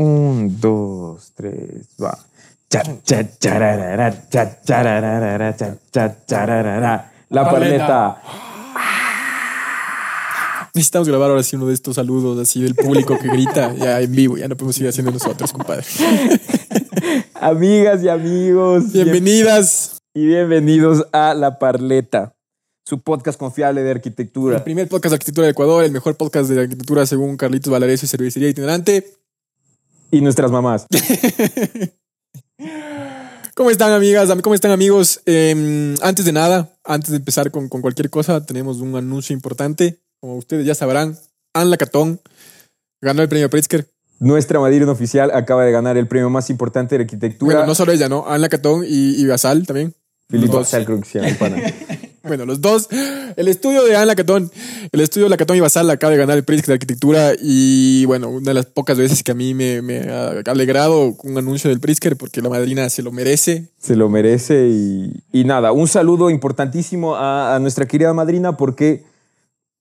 Un, 0.00 0.58
dos, 0.58 1.32
tres, 1.34 1.88
va. 2.02 2.18
Cha, 2.70 2.82
cha, 3.04 3.38
chararara, 3.38 4.30
cha, 4.30 4.62
chararara, 4.62 5.54
cha, 5.54 5.76
cha, 5.92 6.16
chararara. 6.24 7.12
La 7.28 7.50
parleta. 7.50 8.22
Necesitamos 10.72 11.06
grabar 11.06 11.28
ahora 11.28 11.42
sí 11.42 11.56
uno 11.56 11.66
de 11.66 11.74
estos 11.74 11.96
saludos 11.96 12.38
así 12.38 12.62
del 12.62 12.74
público 12.74 13.18
que 13.18 13.28
grita 13.28 13.74
ya 13.74 14.00
en 14.00 14.12
vivo. 14.12 14.38
Ya 14.38 14.48
no 14.48 14.56
podemos 14.56 14.74
seguir 14.74 14.88
haciendo 14.88 15.12
nosotros, 15.12 15.52
compadre. 15.52 15.84
Amigas 17.34 18.02
y 18.02 18.08
amigos. 18.08 18.94
Bienvenidas. 18.94 19.98
Y 20.14 20.24
bienvenidos 20.24 21.04
a 21.12 21.34
La 21.34 21.58
Parleta, 21.58 22.34
su 22.86 23.02
podcast 23.02 23.38
confiable 23.38 23.82
de 23.82 23.90
arquitectura. 23.90 24.56
El 24.56 24.62
primer 24.62 24.88
podcast 24.88 25.10
de 25.10 25.16
arquitectura 25.16 25.44
de 25.44 25.50
Ecuador, 25.50 25.84
el 25.84 25.92
mejor 25.92 26.16
podcast 26.16 26.48
de 26.48 26.58
arquitectura 26.58 27.04
según 27.04 27.36
Carlitos 27.36 27.70
Valareso 27.70 28.06
y 28.06 28.08
Cervecería 28.08 28.48
Itinerante. 28.48 29.19
Y 30.10 30.20
nuestras 30.20 30.50
mamás. 30.50 30.86
¿Cómo 33.54 33.70
están, 33.70 33.92
amigas? 33.92 34.28
¿Cómo 34.42 34.54
están, 34.54 34.70
amigos? 34.70 35.20
Eh, 35.26 35.94
antes 36.02 36.24
de 36.24 36.32
nada, 36.32 36.72
antes 36.84 37.10
de 37.10 37.16
empezar 37.16 37.50
con, 37.50 37.68
con, 37.68 37.82
cualquier 37.82 38.08
cosa, 38.10 38.44
tenemos 38.44 38.78
un 38.78 38.96
anuncio 38.96 39.34
importante. 39.34 39.98
Como 40.20 40.36
ustedes 40.36 40.66
ya 40.66 40.74
sabrán, 40.74 41.18
Anne 41.54 41.70
Lacatón 41.70 42.20
ganó 43.02 43.22
el 43.22 43.28
premio 43.28 43.50
Pritzker. 43.50 43.86
Nuestra 44.18 44.60
madrina 44.60 44.90
oficial 44.90 45.30
acaba 45.32 45.64
de 45.64 45.72
ganar 45.72 45.96
el 45.96 46.06
premio 46.06 46.30
más 46.30 46.50
importante 46.50 46.96
de 46.96 47.04
arquitectura. 47.04 47.56
Bueno, 47.56 47.66
no 47.66 47.74
solo 47.74 47.92
ella, 47.92 48.08
¿no? 48.08 48.26
Anne 48.26 48.40
Lacatón 48.40 48.84
y, 48.86 49.20
y 49.20 49.26
Basal 49.26 49.66
también. 49.66 49.94
Filipe 50.28 50.56
Basal, 50.56 50.84
creo 50.84 51.00
que 51.00 51.08
se 51.08 51.18
llama 51.18 51.30
el 51.30 51.36
pana. 51.36 51.56
Bueno, 52.22 52.44
los 52.44 52.60
dos. 52.60 52.88
El 53.36 53.48
estudio 53.48 53.82
de 53.84 53.96
Anne 53.96 54.06
Lacatón, 54.06 54.50
el 54.92 55.00
estudio 55.00 55.24
de 55.24 55.30
Lacatón 55.30 55.56
y 55.56 55.60
Basal 55.60 55.88
acaba 55.90 56.12
de 56.12 56.18
ganar 56.18 56.36
el 56.36 56.44
Pritzker 56.44 56.68
de 56.68 56.74
arquitectura 56.74 57.32
y 57.40 58.04
bueno, 58.04 58.28
una 58.28 58.50
de 58.50 58.54
las 58.54 58.66
pocas 58.66 58.98
veces 58.98 59.22
que 59.22 59.32
a 59.32 59.34
mí 59.34 59.54
me, 59.54 59.78
ha 60.10 60.42
alegrado 60.46 61.16
un 61.22 61.38
anuncio 61.38 61.70
del 61.70 61.80
Pritzker 61.80 62.16
porque 62.16 62.42
la 62.42 62.50
madrina 62.50 62.90
se 62.90 63.02
lo 63.02 63.10
merece. 63.10 63.68
Se 63.78 63.96
lo 63.96 64.08
merece 64.08 64.68
y, 64.68 65.22
y 65.32 65.44
nada, 65.44 65.72
un 65.72 65.88
saludo 65.88 66.28
importantísimo 66.28 67.16
a 67.16 67.58
nuestra 67.60 67.86
querida 67.86 68.12
madrina 68.12 68.56
porque 68.56 69.09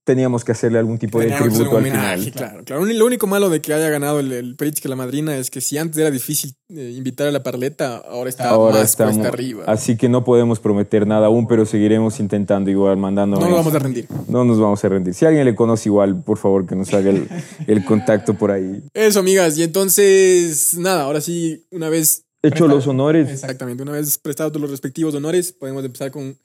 teníamos 0.09 0.43
que 0.43 0.53
hacerle 0.53 0.79
algún 0.79 0.97
tipo 0.97 1.19
de 1.19 1.27
tributo 1.27 1.69
al 1.69 1.77
homenaje, 1.77 2.17
final. 2.17 2.33
Claro, 2.33 2.63
claro. 2.63 2.83
Lo 2.83 3.05
único 3.05 3.27
malo 3.27 3.47
de 3.51 3.61
que 3.61 3.75
haya 3.75 3.89
ganado 3.89 4.19
el, 4.19 4.31
el 4.31 4.55
Pritzker 4.55 4.89
la 4.89 4.95
madrina 4.95 5.37
es 5.37 5.51
que 5.51 5.61
si 5.61 5.77
antes 5.77 5.99
era 5.99 6.09
difícil 6.09 6.55
eh, 6.69 6.95
invitar 6.97 7.27
a 7.27 7.31
la 7.31 7.43
parleta, 7.43 7.97
ahora 7.97 8.27
está 8.27 8.49
Ahora 8.49 8.79
más 8.79 8.89
estamos, 8.89 9.17
cuesta 9.17 9.29
arriba. 9.29 9.65
así 9.67 9.97
que 9.97 10.09
no 10.09 10.23
podemos 10.23 10.59
prometer 10.59 11.05
nada 11.05 11.27
aún, 11.27 11.47
pero 11.47 11.63
seguiremos 11.67 12.19
intentando 12.19 12.71
igual, 12.71 12.97
mandando. 12.97 13.39
No 13.39 13.45
nos 13.45 13.57
vamos 13.57 13.75
a 13.75 13.77
rendir. 13.77 14.07
No 14.27 14.43
nos 14.45 14.59
vamos 14.59 14.83
a 14.83 14.89
rendir. 14.89 15.13
Si 15.13 15.27
alguien 15.27 15.45
le 15.45 15.53
conoce 15.53 15.89
igual, 15.89 16.23
por 16.23 16.39
favor, 16.39 16.65
que 16.65 16.75
nos 16.75 16.91
haga 16.91 17.11
el, 17.11 17.27
el 17.67 17.85
contacto 17.85 18.33
por 18.33 18.49
ahí. 18.49 18.81
Eso, 18.95 19.19
amigas. 19.19 19.59
Y 19.59 19.61
entonces, 19.63 20.75
nada, 20.75 21.03
ahora 21.03 21.21
sí, 21.21 21.67
una 21.69 21.89
vez 21.89 22.25
Hecho 22.41 22.67
los 22.67 22.87
honores. 22.87 23.29
Exactamente. 23.29 23.83
Una 23.83 23.91
vez 23.91 24.17
prestados 24.17 24.59
los 24.59 24.71
respectivos 24.71 25.13
honores, 25.13 25.51
podemos 25.51 25.83
empezar 25.85 26.09
con 26.09 26.35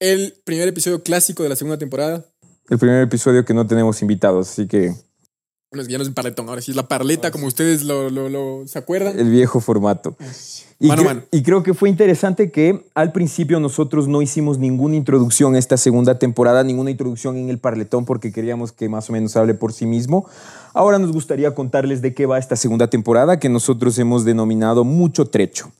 el 0.00 0.34
primer 0.44 0.68
episodio 0.68 1.02
clásico 1.02 1.42
de 1.42 1.48
la 1.48 1.56
segunda 1.56 1.78
temporada. 1.78 2.26
El 2.68 2.78
primer 2.78 3.02
episodio 3.02 3.44
que 3.44 3.54
no 3.54 3.66
tenemos 3.66 4.00
invitados, 4.02 4.48
así 4.50 4.66
que 4.66 4.94
Bueno, 5.70 5.88
ya 5.88 5.98
no 5.98 6.02
es 6.02 6.08
un 6.08 6.14
parletón, 6.14 6.48
ahora 6.48 6.62
sí 6.62 6.70
es 6.70 6.76
la 6.76 6.86
parleta, 6.88 7.30
como 7.30 7.46
ustedes 7.46 7.82
lo, 7.82 8.08
lo- 8.08 8.28
lo- 8.28 8.66
se 8.66 8.78
acuerdan. 8.78 9.18
el 9.18 9.28
viejo 9.30 9.60
formato. 9.60 10.16
Y, 10.78 10.86
Mano 10.88 11.02
a 11.02 11.04
cre- 11.04 11.08
mano. 11.08 11.22
y 11.32 11.42
creo 11.42 11.62
que 11.62 11.74
fue 11.74 11.88
interesante 11.88 12.50
que 12.50 12.84
al 12.94 13.12
principio 13.12 13.58
nosotros 13.60 14.06
no 14.08 14.22
hicimos 14.22 14.58
ninguna 14.58 14.96
introducción 14.96 15.54
a 15.54 15.58
esta 15.58 15.76
segunda 15.76 16.18
temporada, 16.18 16.62
ninguna 16.64 16.90
introducción 16.90 17.36
en 17.36 17.48
el 17.50 17.58
Parletón 17.58 18.04
porque 18.04 18.32
queríamos 18.32 18.72
que 18.72 18.88
más 18.88 19.10
o 19.10 19.12
menos 19.12 19.36
hable 19.36 19.54
por 19.54 19.72
sí 19.72 19.84
mismo. 19.86 20.26
Ahora 20.74 20.98
nos 20.98 21.12
gustaría 21.12 21.54
contarles 21.54 22.02
de 22.02 22.14
qué 22.14 22.26
va 22.26 22.38
esta 22.38 22.56
segunda 22.56 22.88
temporada 22.88 23.38
que 23.38 23.48
nosotros 23.48 23.98
hemos 23.98 24.24
denominado 24.24 24.84
Mucho 24.84 25.26
Trecho. 25.26 25.70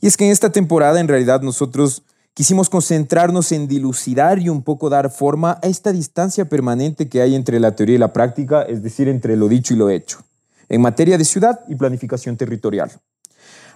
Y 0.00 0.06
es 0.06 0.16
que 0.16 0.24
en 0.26 0.32
esta 0.32 0.50
temporada 0.50 0.98
en 1.00 1.08
realidad 1.08 1.42
nosotros 1.42 2.02
quisimos 2.34 2.70
concentrarnos 2.70 3.52
en 3.52 3.68
dilucidar 3.68 4.38
y 4.38 4.48
un 4.48 4.62
poco 4.62 4.88
dar 4.88 5.10
forma 5.10 5.58
a 5.62 5.68
esta 5.68 5.92
distancia 5.92 6.48
permanente 6.48 7.08
que 7.08 7.20
hay 7.20 7.34
entre 7.34 7.60
la 7.60 7.76
teoría 7.76 7.96
y 7.96 7.98
la 7.98 8.12
práctica, 8.12 8.62
es 8.62 8.82
decir, 8.82 9.08
entre 9.08 9.36
lo 9.36 9.48
dicho 9.48 9.74
y 9.74 9.76
lo 9.76 9.90
hecho, 9.90 10.20
en 10.68 10.80
materia 10.80 11.18
de 11.18 11.24
ciudad 11.24 11.60
y 11.68 11.74
planificación 11.74 12.36
territorial. 12.36 12.90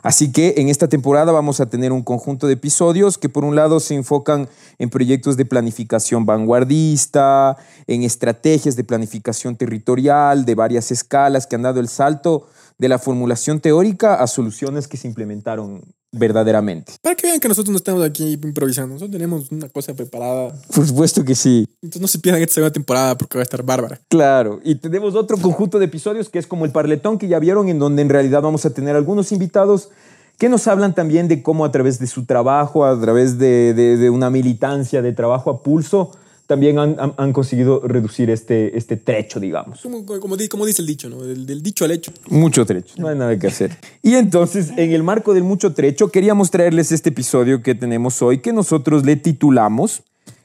Así 0.03 0.31
que 0.31 0.55
en 0.59 0.69
esta 0.69 0.87
temporada 0.87 1.33
vamos 1.33 1.61
a 1.61 1.67
tener 1.67 1.91
un 1.91 2.03
conjunto 2.03 2.47
de 2.47 2.53
episodios 2.53 3.19
que 3.19 3.29
por 3.29 3.45
un 3.45 3.57
lado 3.57 3.81
se 3.81 3.95
enfocan 3.95 4.49
en 4.79 4.89
proyectos 4.89 5.37
de 5.37 5.45
planificación 5.45 6.25
vanguardista, 6.25 7.57
en 7.89 8.05
estrategias 8.05 8.77
de 8.77 8.85
planificación 8.85 9.57
territorial 9.57 10.45
de 10.45 10.55
varias 10.55 10.93
escalas 10.93 11.49
que 11.49 11.57
han 11.57 11.63
dado 11.63 11.81
el 11.81 11.89
salto 11.89 12.47
de 12.79 12.89
la 12.89 13.01
formulación 13.01 13.59
teórica 13.59 14.15
a 14.15 14.29
soluciones 14.29 14.87
que 14.87 14.97
se 14.97 15.09
implementaron 15.09 15.83
verdaderamente. 16.17 16.93
Para 17.03 17.15
que 17.15 17.27
vean 17.27 17.41
que 17.41 17.49
nosotros 17.49 17.71
no 17.71 17.77
estamos 17.77 18.03
aquí 18.05 18.33
improvisando, 18.43 18.95
nosotros 18.95 19.13
tenemos 19.13 19.51
una 19.53 19.69
cosa 19.69 19.95
preparada. 19.95 20.53
Por 20.75 20.87
supuesto 20.87 21.25
que 21.25 21.35
sí. 21.35 21.67
Entonces 21.83 22.01
no 22.03 22.09
se 22.09 22.19
pierdan 22.19 22.43
esta 22.43 22.55
segunda 22.55 22.73
temporada 22.73 23.17
porque 23.17 23.39
va 23.39 23.43
a 23.43 23.45
estar 23.45 23.63
bárbara. 23.63 24.01
Claro, 24.09 24.61
y 24.65 24.75
tenemos 24.77 25.15
otro 25.15 25.37
conjunto 25.39 25.79
de 25.79 25.85
episodios 25.87 26.29
que 26.29 26.39
es 26.39 26.47
como 26.47 26.65
el 26.65 26.73
parletón 26.73 27.19
que 27.19 27.29
ya 27.29 27.39
vieron, 27.39 27.69
en 27.69 27.79
donde 27.79 28.03
en 28.03 28.09
realidad 28.09 28.43
vamos 28.43 28.65
a 28.67 28.71
tener 28.71 28.97
algunos 28.97 29.33
invitados 29.33 29.91
que 30.39 30.49
nos 30.51 30.67
hablan 30.67 30.95
también 30.95 31.29
de 31.29 31.43
cómo 31.43 31.65
a 31.65 31.73
través 31.73 31.99
de 31.99 32.07
su 32.07 32.27
trabajo, 32.27 32.85
a 32.85 33.01
través 33.01 33.39
de, 33.39 33.73
de- 33.73 33.97
de 33.97 34.11
una 34.11 34.29
militancia 34.29 35.01
de 35.01 35.13
trabajo 35.13 35.51
a 35.51 35.63
pulso, 35.63 36.11
también 36.47 36.79
han, 36.79 36.97
han- 36.99 37.15
han 37.17 37.33
conseguido 37.33 37.81
reducir 37.81 38.31
este, 38.31 38.77
este 38.79 38.97
trecho, 38.97 39.41
digamos. 39.41 39.81
Como, 39.81 40.05
como, 40.07 40.37
como 40.49 40.67
dice 40.67 40.83
el 40.83 40.87
dicho, 40.87 41.09
¿no? 41.09 41.23
Del, 41.23 41.45
del 41.47 41.63
dicho 41.63 41.85
al 41.85 41.91
hecho. 41.91 42.13
Mucho 42.29 42.65
trecho, 42.65 42.95
no 42.99 43.09
hay 43.09 43.17
nada 43.17 43.39
que 43.39 43.47
hacer. 43.49 43.77
Y 44.03 44.15
entonces, 44.15 44.71
en 44.77 44.93
el 44.93 45.03
marco 45.03 45.35
del 45.35 45.43
mucho 45.45 45.73
trecho, 45.75 46.09
queríamos 46.11 46.51
traerles 46.51 46.93
este 46.93 47.09
episodio 47.11 47.63
que 47.63 47.75
tenemos 47.75 48.23
hoy, 48.23 48.39
que 48.39 48.53
nosotros 48.53 49.05
le 49.05 49.17
titulamos 49.17 50.03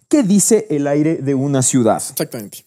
¿Qué 0.08 0.24
dice 0.24 0.68
el 0.70 0.88
aire 0.88 1.16
de 1.18 1.36
una 1.36 1.62
ciudad? 1.62 1.96
Exactamente. 2.12 2.66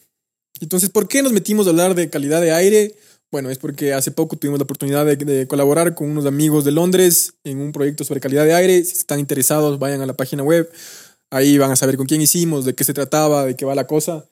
Entonces, 0.60 0.88
¿por 0.88 1.08
qué 1.08 1.22
nos 1.22 1.32
metimos 1.32 1.66
a 1.66 1.70
hablar 1.70 1.94
de 1.94 2.08
calidad 2.08 2.40
de 2.40 2.52
aire? 2.52 2.94
Bueno, 3.30 3.50
es 3.50 3.58
porque 3.58 3.92
hace 3.92 4.12
poco 4.12 4.36
tuvimos 4.36 4.58
la 4.60 4.62
oportunidad 4.62 5.04
de, 5.04 5.16
de 5.16 5.46
colaborar 5.46 5.94
con 5.94 6.08
unos 6.08 6.24
amigos 6.24 6.64
de 6.64 6.70
Londres 6.70 7.34
en 7.44 7.58
un 7.60 7.72
proyecto 7.72 8.04
sobre 8.04 8.20
calidad 8.20 8.44
de 8.44 8.54
aire. 8.54 8.82
Si 8.84 8.92
están 8.92 9.18
interesados, 9.20 9.78
vayan 9.78 10.00
a 10.00 10.06
la 10.06 10.14
página 10.14 10.42
web. 10.42 10.70
Ahí 11.34 11.58
van 11.58 11.72
a 11.72 11.76
saber 11.76 11.96
con 11.96 12.06
quién 12.06 12.20
hicimos, 12.20 12.64
de 12.64 12.74
qué 12.74 12.84
se 12.84 12.94
trataba, 12.94 13.44
de 13.44 13.56
qué 13.56 13.64
va 13.64 13.74
la 13.74 13.88
cosa. 13.88 14.24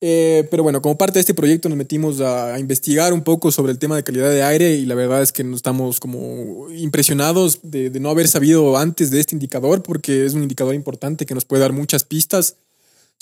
Eh, 0.00 0.46
pero 0.52 0.62
bueno, 0.62 0.80
como 0.80 0.96
parte 0.96 1.14
de 1.14 1.20
este 1.20 1.34
proyecto 1.34 1.68
nos 1.68 1.76
metimos 1.76 2.20
a, 2.20 2.56
investigar 2.60 3.12
un 3.12 3.24
poco 3.24 3.50
sobre 3.50 3.72
el 3.72 3.78
tema 3.80 3.96
de 3.96 4.04
calidad 4.04 4.30
de 4.30 4.44
aire 4.44 4.74
y 4.74 4.86
la 4.86 4.94
verdad 4.94 5.20
es 5.22 5.32
que 5.32 5.42
nos 5.42 5.56
estamos 5.56 5.98
como 5.98 6.70
impresionados 6.70 7.58
de 7.62 7.90
no 7.98 8.10
haber 8.10 8.28
sabido 8.28 8.76
antes 8.76 9.10
de 9.10 9.18
este 9.18 9.34
indicador 9.34 9.82
porque 9.82 10.26
es 10.26 10.34
un 10.34 10.42
indicador 10.42 10.74
importante 10.74 11.26
que 11.26 11.34
nos 11.34 11.44
puede 11.44 11.62
dar 11.62 11.72
muchas 11.72 12.04
pistas 12.04 12.56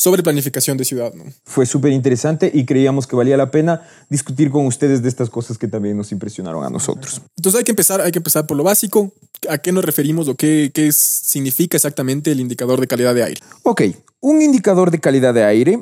sobre 0.02 0.24
planificación 0.24 0.76
de 0.76 0.84
ciudad, 0.84 1.14
¿no? 1.14 1.22
Fue 1.44 1.64
súper 1.64 1.92
interesante 1.92 2.50
y 2.52 2.66
creíamos 2.66 3.06
que 3.06 3.14
valía 3.14 3.36
la 3.36 3.52
pena 3.52 3.86
discutir 4.10 4.50
con 4.50 4.66
ustedes 4.66 5.00
de 5.00 5.08
estas 5.08 5.30
cosas 5.30 5.58
que 5.58 5.68
también 5.68 5.96
nos 5.96 6.10
impresionaron 6.10 6.64
a 6.64 6.70
nosotros. 6.70 7.22
Entonces 7.36 7.60
hay 7.60 7.64
que 7.64 7.70
empezar, 7.70 8.00
hay 8.00 8.10
que 8.10 8.18
empezar 8.18 8.44
por 8.44 8.56
lo 8.56 8.64
básico. 8.64 9.12
¿A 9.48 9.58
qué 9.58 9.70
nos 9.70 9.84
referimos 9.84 10.26
o 10.26 10.34
qué, 10.34 10.72
qué 10.74 10.90
significa 10.90 11.76
exactamente 11.76 12.32
el 12.32 12.40
indicador 12.40 12.80
de 12.80 12.88
calidad 12.88 13.14
de 13.14 13.22
aire? 13.22 13.40
Ok, 13.62 13.82
un 14.18 14.42
indicador 14.42 14.90
de 14.90 14.98
calidad 14.98 15.34
de 15.34 15.44
aire 15.44 15.78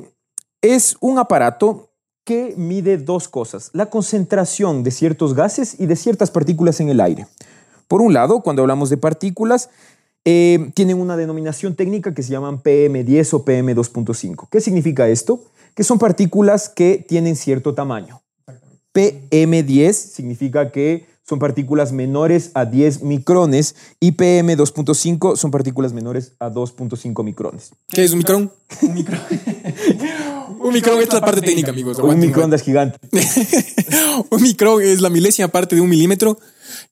es 0.61 0.99
un 1.01 1.19
aparato 1.19 1.89
que 2.23 2.53
mide 2.59 2.99
dos 2.99 3.27
cosas, 3.27 3.71
la 3.73 3.87
concentración 3.87 4.83
de 4.83 4.91
ciertos 4.91 5.33
gases 5.33 5.77
y 5.81 5.87
de 5.87 5.97
ciertas 5.97 6.31
partículas 6.31 6.79
en 6.81 6.91
el 6.91 7.01
aire. 7.01 7.27
Por 7.91 8.03
un 8.03 8.13
lado, 8.13 8.43
cuando 8.43 8.63
hablamos 8.63 8.89
de 8.89 8.99
partículas, 8.99 9.71
eh, 10.25 10.71
tienen 10.75 11.01
una 11.01 11.17
denominación 11.17 11.75
técnica 11.75 12.15
que 12.15 12.23
se 12.23 12.33
llaman 12.33 12.63
PM10 12.63 13.35
o 13.35 13.45
PM2.5. 13.45 14.49
¿Qué 14.51 14.61
significa 14.61 15.09
esto? 15.09 15.45
Que 15.75 15.85
son 15.85 15.99
partículas 15.99 16.69
que 16.69 17.05
tienen 17.07 17.37
cierto 17.37 17.75
tamaño. 17.75 18.23
PM10 18.93 19.93
significa 19.93 20.73
que 20.73 21.07
son 21.31 21.39
partículas 21.39 21.93
menores 21.93 22.51
a 22.55 22.65
10 22.65 23.03
micrones 23.03 23.77
y 24.01 24.13
PM2.5 24.13 25.37
son 25.37 25.53
partículas 25.53 25.93
menores 25.93 26.33
a 26.41 26.51
2.5 26.51 27.23
micrones. 27.23 27.71
¿Qué 27.89 28.03
es 28.03 28.11
un 28.11 28.19
micrón? 28.19 28.53
Un 28.83 28.95
micrón. 28.95 29.21
un 30.61 30.73
micrón 30.73 31.01
es 31.01 31.13
la 31.13 31.21
parte 31.21 31.41
técnica, 31.41 31.71
amigos. 31.71 31.99
Un 31.99 32.05
Aguanten, 32.05 32.28
microondas 32.28 32.63
gigante. 32.63 32.99
un 34.31 34.43
micrón 34.43 34.83
es 34.83 35.01
la 35.01 35.09
milésima 35.09 35.49
parte 35.49 35.77
de 35.77 35.81
un 35.81 35.89
milímetro, 35.89 36.39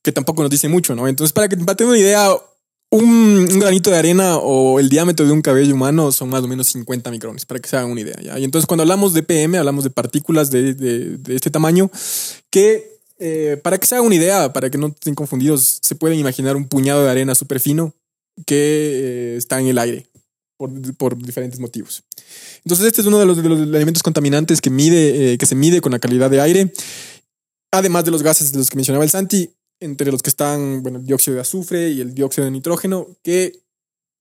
que 0.03 0.13
tampoco 0.13 0.43
nos 0.43 0.51
dice 0.51 0.69
mucho, 0.69 0.95
¿no? 0.95 1.09
Entonces, 1.09 1.33
para 1.33 1.49
que 1.49 1.57
para 1.57 1.77
tener 1.77 1.91
una 1.91 1.99
idea, 1.99 2.31
un, 2.91 3.47
granito 3.59 3.91
de 3.91 3.99
arena 3.99 4.39
o 4.39 4.81
el 4.81 4.89
diámetro 4.89 5.27
de 5.27 5.33
un 5.33 5.43
cabello 5.43 5.75
humano 5.75 6.11
son 6.13 6.31
más 6.31 6.43
o 6.43 6.49
menos 6.49 6.69
50 6.69 7.11
micrones, 7.11 7.45
para 7.45 7.61
que 7.61 7.69
se 7.69 7.77
hagan 7.77 7.91
una 7.91 8.01
idea. 8.01 8.39
Y 8.39 8.45
entonces, 8.45 8.67
cuando 8.67 8.83
hablamos 8.83 9.13
de 9.15 9.23
PM, 9.23 9.59
hablamos 9.59 9.85
de 9.85 9.91
partículas 9.91 10.51
de, 10.51 10.75
de- 10.75 11.35
este 11.35 11.51
tamaño 11.51 11.91
que, 12.51 13.01
eh, 13.19 13.59
para 13.63 13.79
que 13.79 13.87
se 13.87 13.95
hagan 13.95 14.07
una 14.07 14.15
idea, 14.15 14.53
para 14.53 14.71
que 14.71 14.79
no 14.79 14.89
estén 14.89 15.15
confundidos, 15.15 15.81
se 15.83 15.95
pueden 15.95 16.19
imaginar 16.19 16.57
un 16.57 16.67
puñado 16.67 17.05
de 17.05 17.11
arena 17.11 17.35
súper 17.35 17.61
fino 17.61 17.95
que 18.47 18.57
eh, 18.57 19.37
está 19.37 19.61
en 19.61 19.67
el 19.67 19.79
aire 19.79 20.07
por, 20.57 20.71
por 20.97 21.19
diferentes 21.19 21.61
motivos. 21.61 22.05
Entonces, 22.65 22.87
este 22.87 23.03
es 23.03 23.07
uno 23.07 23.19
de 23.19 23.27
los, 23.27 23.43
de 23.43 23.49
los 23.49 23.61
elementos 23.61 24.03
contaminantes 24.03 24.61
que, 24.61 24.71
mide, 24.71 25.33
eh, 25.33 25.39
que 25.39 25.47
se 25.47 25.55
mide 25.55 25.81
con 25.81 25.93
la 25.93 25.99
calidad 25.99 26.31
de 26.31 26.41
aire 26.41 26.73
Además 27.71 28.05
de 28.05 28.11
los 28.11 28.23
gases 28.23 28.51
de 28.53 28.59
los 28.59 28.71
que 28.71 28.77
mencionaba 28.77 29.05
el 29.05 29.11
Santi, 29.11 29.51
entre 29.81 30.11
los 30.11 30.23
que 30.23 30.31
están, 30.31 30.83
bueno, 30.83 30.99
el 30.99 31.05
dióxido 31.05 31.37
de 31.37 31.41
azufre 31.41 31.91
y 31.91 32.01
el 32.01 32.15
dióxido 32.15 32.45
de 32.45 32.51
nitrógeno, 32.51 33.07
que 33.23 33.61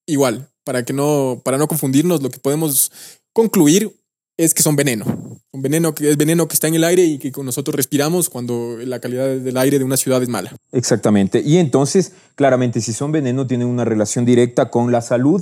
igual, 0.05 0.49
para 0.63 0.83
que 0.83 0.93
no, 0.93 1.41
para 1.43 1.57
no 1.57 1.67
confundirnos, 1.67 2.21
lo 2.21 2.29
que 2.29 2.39
podemos 2.39 2.91
concluir 3.33 3.93
es 4.37 4.53
que 4.53 4.63
son 4.63 4.75
veneno. 4.75 5.05
Un 5.51 5.61
veneno 5.61 5.95
que 5.95 6.11
es 6.11 6.17
veneno 6.17 6.47
que 6.47 6.53
está 6.53 6.67
en 6.67 6.75
el 6.75 6.83
aire 6.83 7.03
y 7.03 7.17
que 7.17 7.31
nosotros 7.43 7.75
respiramos 7.75 8.29
cuando 8.29 8.77
la 8.79 8.99
calidad 8.99 9.35
del 9.35 9.57
aire 9.57 9.79
de 9.79 9.85
una 9.85 9.97
ciudad 9.97 10.21
es 10.21 10.29
mala. 10.29 10.55
Exactamente. 10.71 11.41
Y 11.43 11.57
entonces, 11.57 12.13
claramente, 12.35 12.81
si 12.81 12.93
son 12.93 13.11
veneno, 13.11 13.47
tienen 13.47 13.67
una 13.67 13.83
relación 13.83 14.25
directa 14.25 14.69
con 14.69 14.91
la 14.91 15.01
salud. 15.01 15.41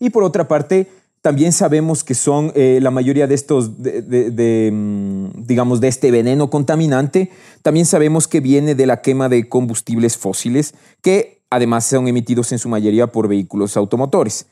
Y 0.00 0.10
por 0.10 0.24
otra 0.24 0.48
parte, 0.48 0.88
también 1.24 1.54
sabemos 1.54 2.04
que 2.04 2.12
son 2.12 2.52
eh, 2.54 2.80
la 2.82 2.90
mayoría 2.90 3.26
de 3.26 3.34
estos, 3.34 3.70
mm, 3.70 5.46
digamos, 5.46 5.80
de 5.80 5.88
este 5.88 6.10
veneno 6.10 6.50
contaminante, 6.50 7.30
también 7.62 7.86
sabemos 7.86 8.28
que 8.28 8.40
viene 8.40 8.74
de 8.74 8.84
la 8.84 9.00
quema 9.00 9.30
de 9.30 9.48
combustibles 9.48 10.18
fósiles, 10.18 10.74
que 11.00 11.40
además 11.48 11.86
son 11.86 12.08
emitidos 12.08 12.52
en 12.52 12.58
su 12.58 12.68
mayoría 12.68 13.06
por 13.06 13.26
vehículos 13.26 13.78
automotores 13.78 14.44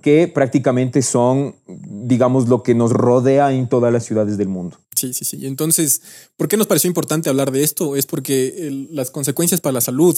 que 0.00 0.28
prácticamente 0.28 1.02
son, 1.02 1.56
digamos, 1.66 2.48
lo 2.48 2.62
que 2.62 2.74
nos 2.74 2.92
rodea 2.92 3.52
en 3.52 3.68
todas 3.68 3.92
las 3.92 4.04
ciudades 4.04 4.36
del 4.36 4.48
mundo. 4.48 4.78
Sí, 4.96 5.14
sí, 5.14 5.24
sí. 5.24 5.46
Entonces, 5.46 6.02
¿por 6.36 6.48
qué 6.48 6.56
nos 6.56 6.66
pareció 6.66 6.88
importante 6.88 7.30
hablar 7.30 7.50
de 7.52 7.62
esto? 7.62 7.96
Es 7.96 8.06
porque 8.06 8.86
las 8.90 9.10
consecuencias 9.10 9.60
para 9.60 9.74
la 9.74 9.80
salud, 9.80 10.16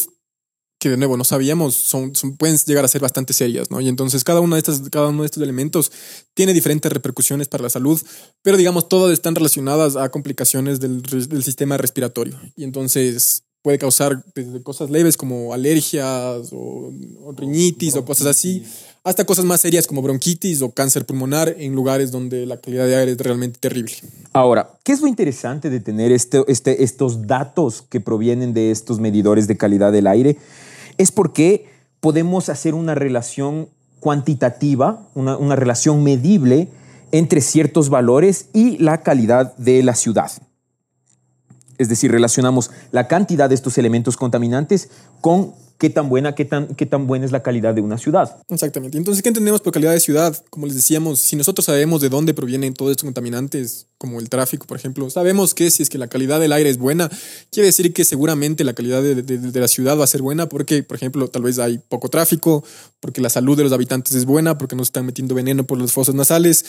que 0.78 0.90
de 0.90 0.96
nuevo 0.96 1.16
no 1.16 1.24
sabíamos, 1.24 1.74
son, 1.74 2.12
pueden 2.38 2.56
llegar 2.58 2.84
a 2.84 2.88
ser 2.88 3.00
bastante 3.00 3.32
serias, 3.32 3.70
¿no? 3.70 3.80
Y 3.80 3.88
entonces 3.88 4.22
cada 4.22 4.40
uno, 4.40 4.56
de 4.56 4.60
estas, 4.60 4.80
cada 4.90 5.08
uno 5.08 5.22
de 5.22 5.26
estos 5.26 5.42
elementos 5.42 5.90
tiene 6.34 6.52
diferentes 6.52 6.92
repercusiones 6.92 7.48
para 7.48 7.62
la 7.62 7.70
salud, 7.70 8.00
pero 8.42 8.56
digamos, 8.56 8.88
todas 8.88 9.12
están 9.12 9.34
relacionadas 9.34 9.96
a 9.96 10.10
complicaciones 10.10 10.80
del, 10.80 11.02
del 11.02 11.42
sistema 11.42 11.78
respiratorio. 11.78 12.38
Y 12.56 12.64
entonces, 12.64 13.44
puede 13.64 13.78
causar 13.78 14.22
desde 14.34 14.62
cosas 14.62 14.90
leves 14.90 15.16
como 15.16 15.54
alergias 15.54 16.50
o, 16.52 16.92
riñitis 17.34 17.96
o 17.96 18.04
cosas 18.04 18.26
así, 18.26 18.62
hasta 19.04 19.26
cosas 19.26 19.44
más 19.44 19.60
serias 19.60 19.86
como 19.86 20.00
bronquitis 20.00 20.62
o 20.62 20.70
cáncer 20.70 21.04
pulmonar 21.04 21.54
en 21.58 21.74
lugares 21.74 22.10
donde 22.10 22.46
la 22.46 22.56
calidad 22.56 22.86
de 22.86 22.96
aire 22.96 23.12
es 23.12 23.18
realmente 23.18 23.58
terrible. 23.60 23.92
Ahora, 24.32 24.70
¿qué 24.82 24.92
es 24.92 25.02
lo 25.02 25.06
interesante 25.06 25.68
de 25.68 25.78
tener 25.78 26.10
este, 26.10 26.42
este, 26.48 26.82
estos 26.82 27.26
datos 27.26 27.82
que 27.82 28.00
provienen 28.00 28.54
de 28.54 28.70
estos 28.70 29.00
medidores 29.00 29.46
de 29.46 29.58
calidad 29.58 29.92
del 29.92 30.06
aire? 30.06 30.38
Es 30.96 31.12
porque 31.12 31.66
podemos 32.00 32.48
hacer 32.48 32.74
una 32.74 32.94
relación 32.94 33.68
cuantitativa, 34.00 35.06
una, 35.14 35.36
una 35.36 35.54
relación 35.54 36.02
medible 36.02 36.68
entre 37.12 37.42
ciertos 37.42 37.90
valores 37.90 38.46
y 38.54 38.78
la 38.78 39.02
calidad 39.02 39.54
de 39.56 39.82
la 39.82 39.94
ciudad. 39.94 40.32
Es 41.76 41.90
decir, 41.90 42.10
relacionamos 42.10 42.70
la 42.90 43.06
cantidad 43.06 43.50
de 43.50 43.54
estos 43.54 43.76
elementos 43.76 44.16
contaminantes 44.16 44.88
con 45.20 45.52
qué 45.78 45.90
tan 45.90 46.08
buena, 46.08 46.34
qué 46.34 46.44
tan, 46.44 46.68
qué 46.74 46.86
tan 46.86 47.06
buena 47.06 47.24
es 47.24 47.32
la 47.32 47.42
calidad 47.42 47.74
de 47.74 47.80
una 47.80 47.98
ciudad. 47.98 48.36
Exactamente. 48.48 48.98
Entonces, 48.98 49.22
¿qué 49.22 49.28
entendemos 49.28 49.60
por 49.60 49.72
calidad 49.72 49.92
de 49.92 50.00
ciudad? 50.00 50.36
Como 50.50 50.66
les 50.66 50.76
decíamos, 50.76 51.20
si 51.20 51.36
nosotros 51.36 51.66
sabemos 51.66 52.00
de 52.00 52.08
dónde 52.08 52.34
provienen 52.34 52.74
todos 52.74 52.92
estos 52.92 53.04
contaminantes, 53.04 53.86
como 53.98 54.20
el 54.20 54.28
tráfico, 54.28 54.66
por 54.66 54.76
ejemplo, 54.76 55.08
sabemos 55.10 55.54
que 55.54 55.70
si 55.70 55.82
es 55.82 55.88
que 55.88 55.98
la 55.98 56.08
calidad 56.08 56.40
del 56.40 56.52
aire 56.52 56.70
es 56.70 56.78
buena, 56.78 57.10
quiere 57.50 57.66
decir 57.66 57.92
que 57.92 58.04
seguramente 58.04 58.64
la 58.64 58.74
calidad 58.74 59.02
de, 59.02 59.22
de 59.22 59.60
la 59.60 59.68
ciudad 59.68 59.98
va 59.98 60.04
a 60.04 60.08
ser 60.08 60.22
buena 60.22 60.48
porque, 60.48 60.82
por 60.82 60.96
ejemplo, 60.96 61.28
tal 61.28 61.42
vez 61.42 61.58
hay 61.58 61.78
poco 61.78 62.08
tráfico, 62.08 62.64
porque 63.00 63.20
la 63.20 63.30
salud 63.30 63.56
de 63.56 63.64
los 63.64 63.72
habitantes 63.72 64.14
es 64.14 64.24
buena, 64.24 64.58
porque 64.58 64.76
no 64.76 64.84
se 64.84 64.88
están 64.88 65.06
metiendo 65.06 65.34
veneno 65.34 65.64
por 65.64 65.78
los 65.78 65.92
fosas 65.92 66.14
nasales 66.14 66.64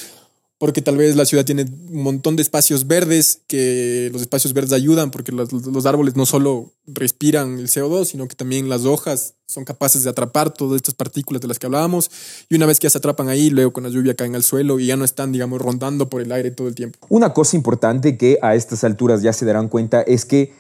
porque 0.57 0.81
tal 0.81 0.96
vez 0.96 1.16
la 1.16 1.25
ciudad 1.25 1.44
tiene 1.44 1.66
un 1.90 2.02
montón 2.02 2.38
de 2.38 2.42
espacios 2.42 2.88
verdes, 2.88 3.42
que 3.48 4.10
los 4.13 4.22
espacios 4.22 4.54
verdes 4.54 4.72
ayudan, 4.72 5.12
porque 5.12 5.31
los, 5.34 5.86
árboles 5.86 6.16
no 6.16 6.25
solo 6.25 6.72
respiran 6.88 7.60
el 7.60 7.68
CO2, 7.68 8.06
sino 8.06 8.28
que 8.28 8.36
también 8.36 8.69
las 8.69 8.86
hojas 8.86 9.34
son 9.48 9.66
capaces 9.66 10.04
de 10.06 10.10
atrapar 10.10 10.54
todas 10.54 10.78
estas 10.78 10.96
partículas 10.96 11.42
de 11.42 11.50
las 11.50 11.60
que 11.60 11.66
hablábamos, 11.66 12.10
y 12.50 12.56
una 12.56 12.66
vez 12.66 12.80
que 12.80 12.86
ya 12.86 12.90
se 12.90 13.00
atrapan 13.00 13.28
ahí, 13.28 13.50
luego 13.50 13.74
con 13.74 13.84
la 13.84 13.90
lluvia 13.90 14.16
caen 14.16 14.36
al 14.36 14.44
suelo 14.44 14.80
y 14.80 14.88
ya 14.88 14.96
no 14.96 15.04
están, 15.04 15.34
digamos, 15.34 15.62
rondando 15.62 16.10
por 16.10 16.22
el 16.22 16.31
aire 16.31 16.52
todo 16.52 16.69
el 16.69 16.75
tiempo. 16.75 17.00
Una 17.10 17.34
cosa 17.34 17.58
importante 17.58 18.18
que 18.18 18.40
a 18.42 18.56
estas 18.56 18.86
alturas 18.86 19.22
ya 19.22 19.34
se 19.34 19.46
darán 19.46 19.68
cuenta 19.68 20.01
es 20.04 20.24
que 20.24 20.54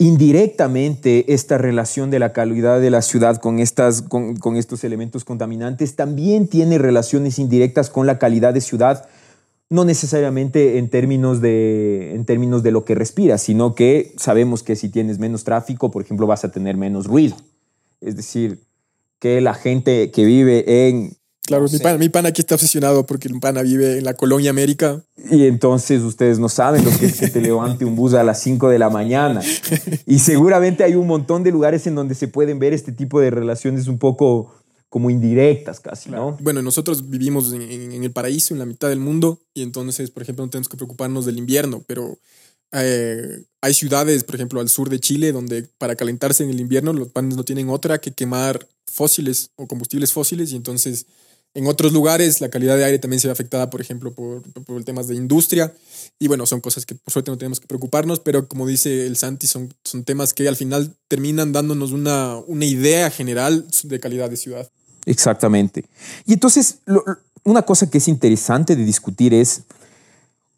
indirectamente 0.00 1.34
esta 1.34 1.58
relación 1.58 2.10
de 2.10 2.18
la 2.18 2.32
calidad 2.32 2.80
de 2.80 2.88
la 2.88 3.02
ciudad 3.02 3.36
con, 3.36 3.58
estas, 3.58 4.00
con, 4.00 4.34
con, 4.34 4.56
estos 4.56 4.82
elementos 4.82 5.26
contaminantes 5.26 5.94
también 5.94 6.48
tiene 6.48 6.78
relaciones 6.78 7.38
indirectas 7.38 7.90
con 7.90 8.06
la 8.06 8.18
calidad 8.18 8.54
de 8.54 8.62
ciudad, 8.62 9.06
no 9.68 9.84
necesariamente 9.84 10.78
en 10.78 10.88
términos 10.88 11.42
de, 11.42 12.14
en 12.14 12.24
términos 12.24 12.62
de 12.62 12.70
lo 12.70 12.86
que 12.86 12.94
respiras, 12.94 13.42
sino 13.42 13.74
que 13.74 14.14
sabemos 14.16 14.62
que 14.62 14.74
si 14.74 14.88
tienes 14.88 15.18
menos 15.18 15.44
tráfico, 15.44 15.90
por 15.90 16.02
ejemplo, 16.02 16.26
vas 16.26 16.46
a 16.46 16.50
tener 16.50 16.78
menos 16.78 17.06
ruido. 17.06 17.36
Es 18.00 18.16
decir, 18.16 18.62
que 19.18 19.42
la 19.42 19.52
gente 19.52 20.10
que 20.12 20.24
vive 20.24 20.88
en 20.88 21.12
Claro, 21.50 21.66
mi, 21.68 21.80
pana, 21.80 21.98
mi 21.98 22.08
pana 22.08 22.28
aquí 22.28 22.42
está 22.42 22.54
obsesionado 22.54 23.04
porque 23.06 23.28
mi 23.28 23.40
pana 23.40 23.62
vive 23.62 23.98
en 23.98 24.04
la 24.04 24.14
colonia 24.14 24.50
América. 24.50 25.02
Y 25.32 25.46
entonces 25.46 26.00
ustedes 26.02 26.38
no 26.38 26.48
saben 26.48 26.84
lo 26.84 26.96
que 26.96 27.06
es 27.06 27.18
que 27.18 27.26
te 27.26 27.40
levante 27.40 27.84
un 27.84 27.96
bus 27.96 28.14
a 28.14 28.22
las 28.22 28.40
5 28.40 28.68
de 28.68 28.78
la 28.78 28.88
mañana. 28.88 29.42
Y 30.06 30.20
seguramente 30.20 30.84
hay 30.84 30.94
un 30.94 31.08
montón 31.08 31.42
de 31.42 31.50
lugares 31.50 31.88
en 31.88 31.96
donde 31.96 32.14
se 32.14 32.28
pueden 32.28 32.60
ver 32.60 32.72
este 32.72 32.92
tipo 32.92 33.20
de 33.20 33.30
relaciones 33.30 33.88
un 33.88 33.98
poco 33.98 34.54
como 34.88 35.10
indirectas 35.10 35.80
casi, 35.80 36.08
¿no? 36.08 36.38
Bueno, 36.40 36.62
nosotros 36.62 37.10
vivimos 37.10 37.52
en, 37.52 38.04
el 38.04 38.12
paraíso, 38.12 38.54
en 38.54 38.60
la 38.60 38.66
mitad 38.66 38.88
del 38.88 39.00
mundo, 39.00 39.40
y 39.52 39.62
entonces, 39.62 40.12
por 40.12 40.22
ejemplo, 40.22 40.44
no 40.44 40.50
tenemos 40.50 40.68
que 40.68 40.76
preocuparnos 40.76 41.26
del 41.26 41.38
invierno, 41.38 41.82
pero 41.88 42.16
eh, 42.70 43.42
hay 43.60 43.74
ciudades, 43.74 44.22
por 44.22 44.36
ejemplo, 44.36 44.60
al 44.60 44.68
sur 44.68 44.88
de 44.88 45.00
Chile, 45.00 45.32
donde 45.32 45.64
para 45.78 45.96
calentarse 45.96 46.44
en 46.44 46.50
el 46.50 46.60
invierno 46.60 46.92
los 46.92 47.08
panes 47.08 47.36
no 47.36 47.42
tienen 47.42 47.70
otra 47.70 48.00
que 48.00 48.12
quemar 48.12 48.68
fósiles 48.86 49.50
o 49.56 49.66
combustibles 49.66 50.12
fósiles, 50.12 50.52
y 50.52 50.56
entonces 50.56 51.06
en 51.54 51.66
otros 51.66 51.92
lugares 51.92 52.40
la 52.40 52.48
calidad 52.48 52.76
de 52.76 52.84
aire 52.84 52.98
también 52.98 53.20
se 53.20 53.28
ve 53.28 53.32
afectada, 53.32 53.70
por 53.70 53.80
ejemplo, 53.80 54.12
por, 54.12 54.42
por 54.42 54.84
temas 54.84 55.08
de 55.08 55.16
industria. 55.16 55.74
Y 56.18 56.28
bueno, 56.28 56.46
son 56.46 56.60
cosas 56.60 56.86
que 56.86 56.94
por 56.94 57.12
suerte 57.12 57.30
no 57.30 57.38
tenemos 57.38 57.60
que 57.60 57.66
preocuparnos, 57.66 58.20
pero 58.20 58.46
como 58.46 58.66
dice 58.66 59.06
el 59.06 59.16
Santi, 59.16 59.46
son, 59.46 59.74
son 59.84 60.04
temas 60.04 60.32
que 60.32 60.46
al 60.48 60.56
final 60.56 60.94
terminan 61.08 61.52
dándonos 61.52 61.92
una, 61.92 62.36
una 62.46 62.64
idea 62.64 63.10
general 63.10 63.66
de 63.84 64.00
calidad 64.00 64.30
de 64.30 64.36
ciudad. 64.36 64.70
Exactamente. 65.06 65.84
Y 66.26 66.34
entonces, 66.34 66.78
una 67.42 67.62
cosa 67.62 67.90
que 67.90 67.98
es 67.98 68.08
interesante 68.08 68.76
de 68.76 68.84
discutir 68.84 69.34
es 69.34 69.62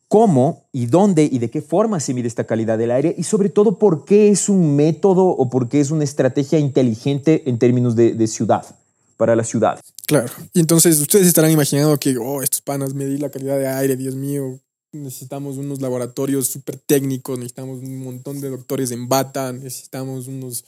cómo 0.08 0.66
y 0.72 0.86
dónde 0.86 1.24
y 1.24 1.38
de 1.38 1.48
qué 1.48 1.62
forma 1.62 2.00
se 2.00 2.12
mide 2.12 2.28
esta 2.28 2.44
calidad 2.44 2.76
del 2.76 2.90
aire 2.90 3.14
y 3.16 3.22
sobre 3.22 3.48
todo 3.48 3.78
por 3.78 4.04
qué 4.04 4.28
es 4.28 4.50
un 4.50 4.76
método 4.76 5.24
o 5.24 5.48
por 5.48 5.70
qué 5.70 5.80
es 5.80 5.90
una 5.90 6.04
estrategia 6.04 6.58
inteligente 6.58 7.48
en 7.48 7.58
términos 7.58 7.96
de, 7.96 8.12
de 8.12 8.26
ciudad 8.26 8.76
para 9.16 9.34
la 9.34 9.44
ciudad. 9.44 9.80
Claro. 10.06 10.30
Y 10.52 10.60
entonces 10.60 11.00
ustedes 11.00 11.26
estarán 11.26 11.50
imaginando 11.50 11.98
que, 11.98 12.16
oh, 12.18 12.42
estos 12.42 12.60
panas 12.60 12.94
medir 12.94 13.20
la 13.20 13.30
calidad 13.30 13.58
de 13.58 13.68
aire, 13.68 13.96
Dios 13.96 14.14
mío, 14.14 14.60
necesitamos 14.92 15.56
unos 15.56 15.80
laboratorios 15.80 16.48
súper 16.48 16.76
técnicos, 16.76 17.38
necesitamos 17.38 17.78
un 17.80 18.04
montón 18.04 18.40
de 18.40 18.50
doctores 18.50 18.90
en 18.90 19.08
bata, 19.08 19.52
necesitamos 19.52 20.26
unos 20.26 20.64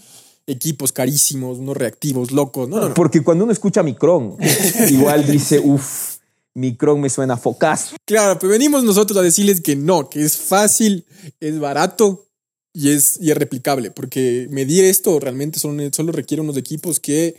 equipos 0.47 0.93
carísimos, 0.93 1.59
unos 1.59 1.77
reactivos 1.77 2.31
locos. 2.31 2.69
No, 2.69 2.81
no, 2.81 2.95
Porque 2.95 3.23
cuando 3.23 3.45
uno 3.45 3.53
escucha 3.53 3.83
Micron, 3.83 4.37
igual 4.91 5.27
dice, 5.27 5.59
uff, 5.59 6.17
Micron 6.55 7.01
me 7.01 7.11
suena 7.11 7.37
focas. 7.37 7.95
Claro, 8.05 8.39
pero 8.39 8.53
venimos 8.53 8.85
nosotros 8.85 9.19
a 9.19 9.23
decirles 9.23 9.61
que 9.61 9.77
no, 9.77 10.09
que 10.09 10.23
es 10.23 10.37
fácil, 10.37 11.05
es 11.41 11.59
barato 11.59 12.27
y 12.73 12.91
es, 12.91 13.19
y 13.21 13.31
es 13.31 13.37
replicable, 13.37 13.91
porque 13.91 14.47
medir 14.51 14.85
esto 14.85 15.19
realmente 15.21 15.59
solo, 15.59 15.83
solo 15.93 16.13
requiere 16.13 16.43
unos 16.43 16.57
equipos 16.57 17.01
que 17.01 17.37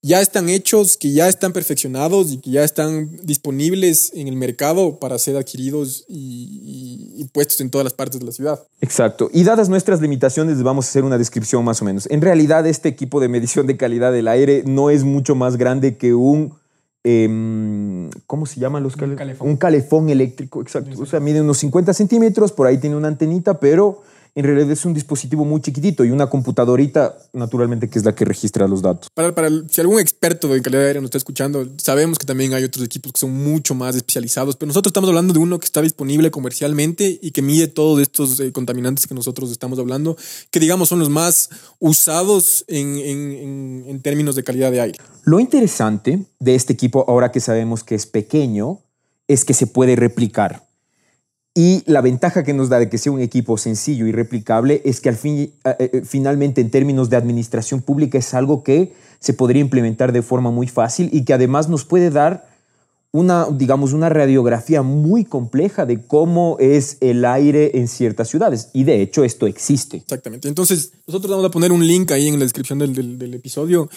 ya 0.00 0.20
están 0.20 0.48
hechos, 0.48 0.96
que 0.96 1.12
ya 1.12 1.28
están 1.28 1.52
perfeccionados 1.52 2.32
y 2.32 2.38
que 2.38 2.50
ya 2.50 2.62
están 2.62 3.10
disponibles 3.24 4.12
en 4.14 4.28
el 4.28 4.36
mercado 4.36 5.00
para 5.00 5.18
ser 5.18 5.36
adquiridos 5.36 6.04
y, 6.08 7.24
puestos 7.32 7.60
en 7.60 7.68
todas 7.70 7.84
las 7.84 7.92
partes 7.92 8.20
de 8.20 8.26
la 8.26 8.32
ciudad. 8.32 8.62
Exacto. 8.80 9.28
Y 9.32 9.44
dadas 9.44 9.68
nuestras 9.68 10.00
limitaciones, 10.00 10.62
vamos 10.62 10.86
a 10.86 10.88
hacer 10.88 11.04
una 11.04 11.18
descripción 11.18 11.62
más 11.62 11.82
o 11.82 11.84
menos. 11.84 12.08
En 12.10 12.22
realidad, 12.22 12.66
este 12.66 12.88
equipo 12.88 13.20
de 13.20 13.28
medición 13.28 13.66
de 13.66 13.76
calidad 13.76 14.12
del 14.12 14.28
aire 14.28 14.62
no 14.64 14.88
es 14.88 15.04
mucho 15.04 15.34
más 15.34 15.56
grande 15.56 15.96
que 15.96 16.14
un... 16.14 16.54
Em, 17.04 18.08
¿Cómo 18.26 18.46
se 18.46 18.60
llaman 18.60 18.82
los 18.82 18.96
calefón? 18.96 19.48
Un 19.48 19.56
calefón 19.56 20.08
eléctrico, 20.08 20.62
exacto. 20.62 21.00
O 21.00 21.06
sea, 21.06 21.20
mide 21.20 21.40
unos 21.40 21.58
50 21.58 21.92
centímetros, 21.92 22.52
por 22.52 22.66
ahí 22.66 22.78
tiene 22.78 22.96
una 22.96 23.08
antenita, 23.08 23.60
pero 23.60 24.02
en 24.34 24.44
realidad 24.44 24.70
es 24.70 24.84
un 24.84 24.94
dispositivo 24.94 25.44
muy 25.44 25.60
chiquitito 25.60 26.04
y 26.04 26.10
una 26.10 26.28
computadorita, 26.28 27.16
naturalmente, 27.32 27.88
que 27.88 27.98
es 27.98 28.04
la 28.04 28.14
que 28.14 28.24
registra 28.24 28.68
los 28.68 28.82
datos. 28.82 29.08
Para, 29.14 29.34
para 29.34 29.48
si 29.68 29.80
algún 29.80 30.00
experto 30.00 30.48
de 30.48 30.62
calidad 30.62 30.82
de 30.82 30.88
aire 30.88 31.00
nos 31.00 31.08
está 31.08 31.18
escuchando, 31.18 31.66
sabemos 31.78 32.18
que 32.18 32.26
también 32.26 32.54
hay 32.54 32.64
otros 32.64 32.84
equipos 32.84 33.12
que 33.12 33.20
son 33.20 33.32
mucho 33.32 33.74
más 33.74 33.96
especializados, 33.96 34.56
pero 34.56 34.68
nosotros 34.68 34.90
estamos 34.90 35.08
hablando 35.08 35.32
de 35.32 35.40
uno 35.40 35.58
que 35.58 35.64
está 35.64 35.82
disponible 35.82 36.30
comercialmente 36.30 37.18
y 37.20 37.30
que 37.30 37.42
mide 37.42 37.66
todos 37.68 38.00
estos 38.00 38.38
eh, 38.40 38.52
contaminantes 38.52 39.06
que 39.06 39.14
nosotros 39.14 39.50
estamos 39.50 39.78
hablando, 39.78 40.16
que 40.50 40.60
digamos 40.60 40.88
son 40.88 40.98
los 40.98 41.10
más 41.10 41.50
usados 41.78 42.64
en, 42.68 42.98
en, 42.98 43.84
en 43.86 44.02
términos 44.02 44.36
de 44.36 44.44
calidad 44.44 44.70
de 44.70 44.80
aire. 44.80 44.98
Lo 45.24 45.40
interesante 45.40 46.24
de 46.38 46.54
este 46.54 46.72
equipo, 46.72 47.04
ahora 47.08 47.32
que 47.32 47.40
sabemos 47.40 47.84
que 47.84 47.94
es 47.94 48.06
pequeño, 48.06 48.80
es 49.26 49.44
que 49.44 49.54
se 49.54 49.66
puede 49.66 49.96
replicar 49.96 50.67
Y 51.58 51.82
la 51.86 52.02
ventaja 52.02 52.44
que 52.44 52.54
nos 52.54 52.68
da 52.68 52.78
de 52.78 52.88
que 52.88 52.98
sea 52.98 53.10
un 53.10 53.20
equipo 53.20 53.58
sencillo 53.58 54.06
y 54.06 54.12
replicable 54.12 54.80
es 54.84 55.00
que 55.00 55.08
al 55.08 55.16
fin, 55.16 55.52
eh, 55.64 55.76
eh, 55.80 56.02
finalmente 56.04 56.60
en 56.60 56.70
términos 56.70 57.10
de 57.10 57.16
administración 57.16 57.82
pública 57.82 58.16
es 58.16 58.32
algo 58.32 58.62
que 58.62 58.92
se 59.18 59.32
podría 59.32 59.60
implementar 59.60 60.12
de 60.12 60.22
forma 60.22 60.52
muy 60.52 60.68
fácil 60.68 61.10
y 61.12 61.24
que 61.24 61.34
además 61.34 61.68
nos 61.68 61.84
puede 61.84 62.10
dar 62.10 62.48
una, 63.10 63.48
digamos, 63.50 63.92
una 63.92 64.08
radiografía 64.08 64.82
muy 64.82 65.24
compleja 65.24 65.84
de 65.84 66.00
cómo 66.00 66.56
es 66.60 66.96
el 67.00 67.24
aire 67.24 67.76
en 67.76 67.88
ciertas 67.88 68.28
ciudades. 68.28 68.68
Y 68.72 68.84
de 68.84 69.02
hecho 69.02 69.24
esto 69.24 69.48
existe. 69.48 69.96
Exactamente. 69.96 70.46
Entonces, 70.46 70.92
nosotros 71.08 71.28
vamos 71.28 71.46
a 71.46 71.50
poner 71.50 71.72
un 71.72 71.84
link 71.84 72.12
ahí 72.12 72.28
en 72.28 72.34
la 72.34 72.44
descripción 72.44 72.78
del, 72.78 73.18
del, 73.18 73.34
episodio 73.34 73.90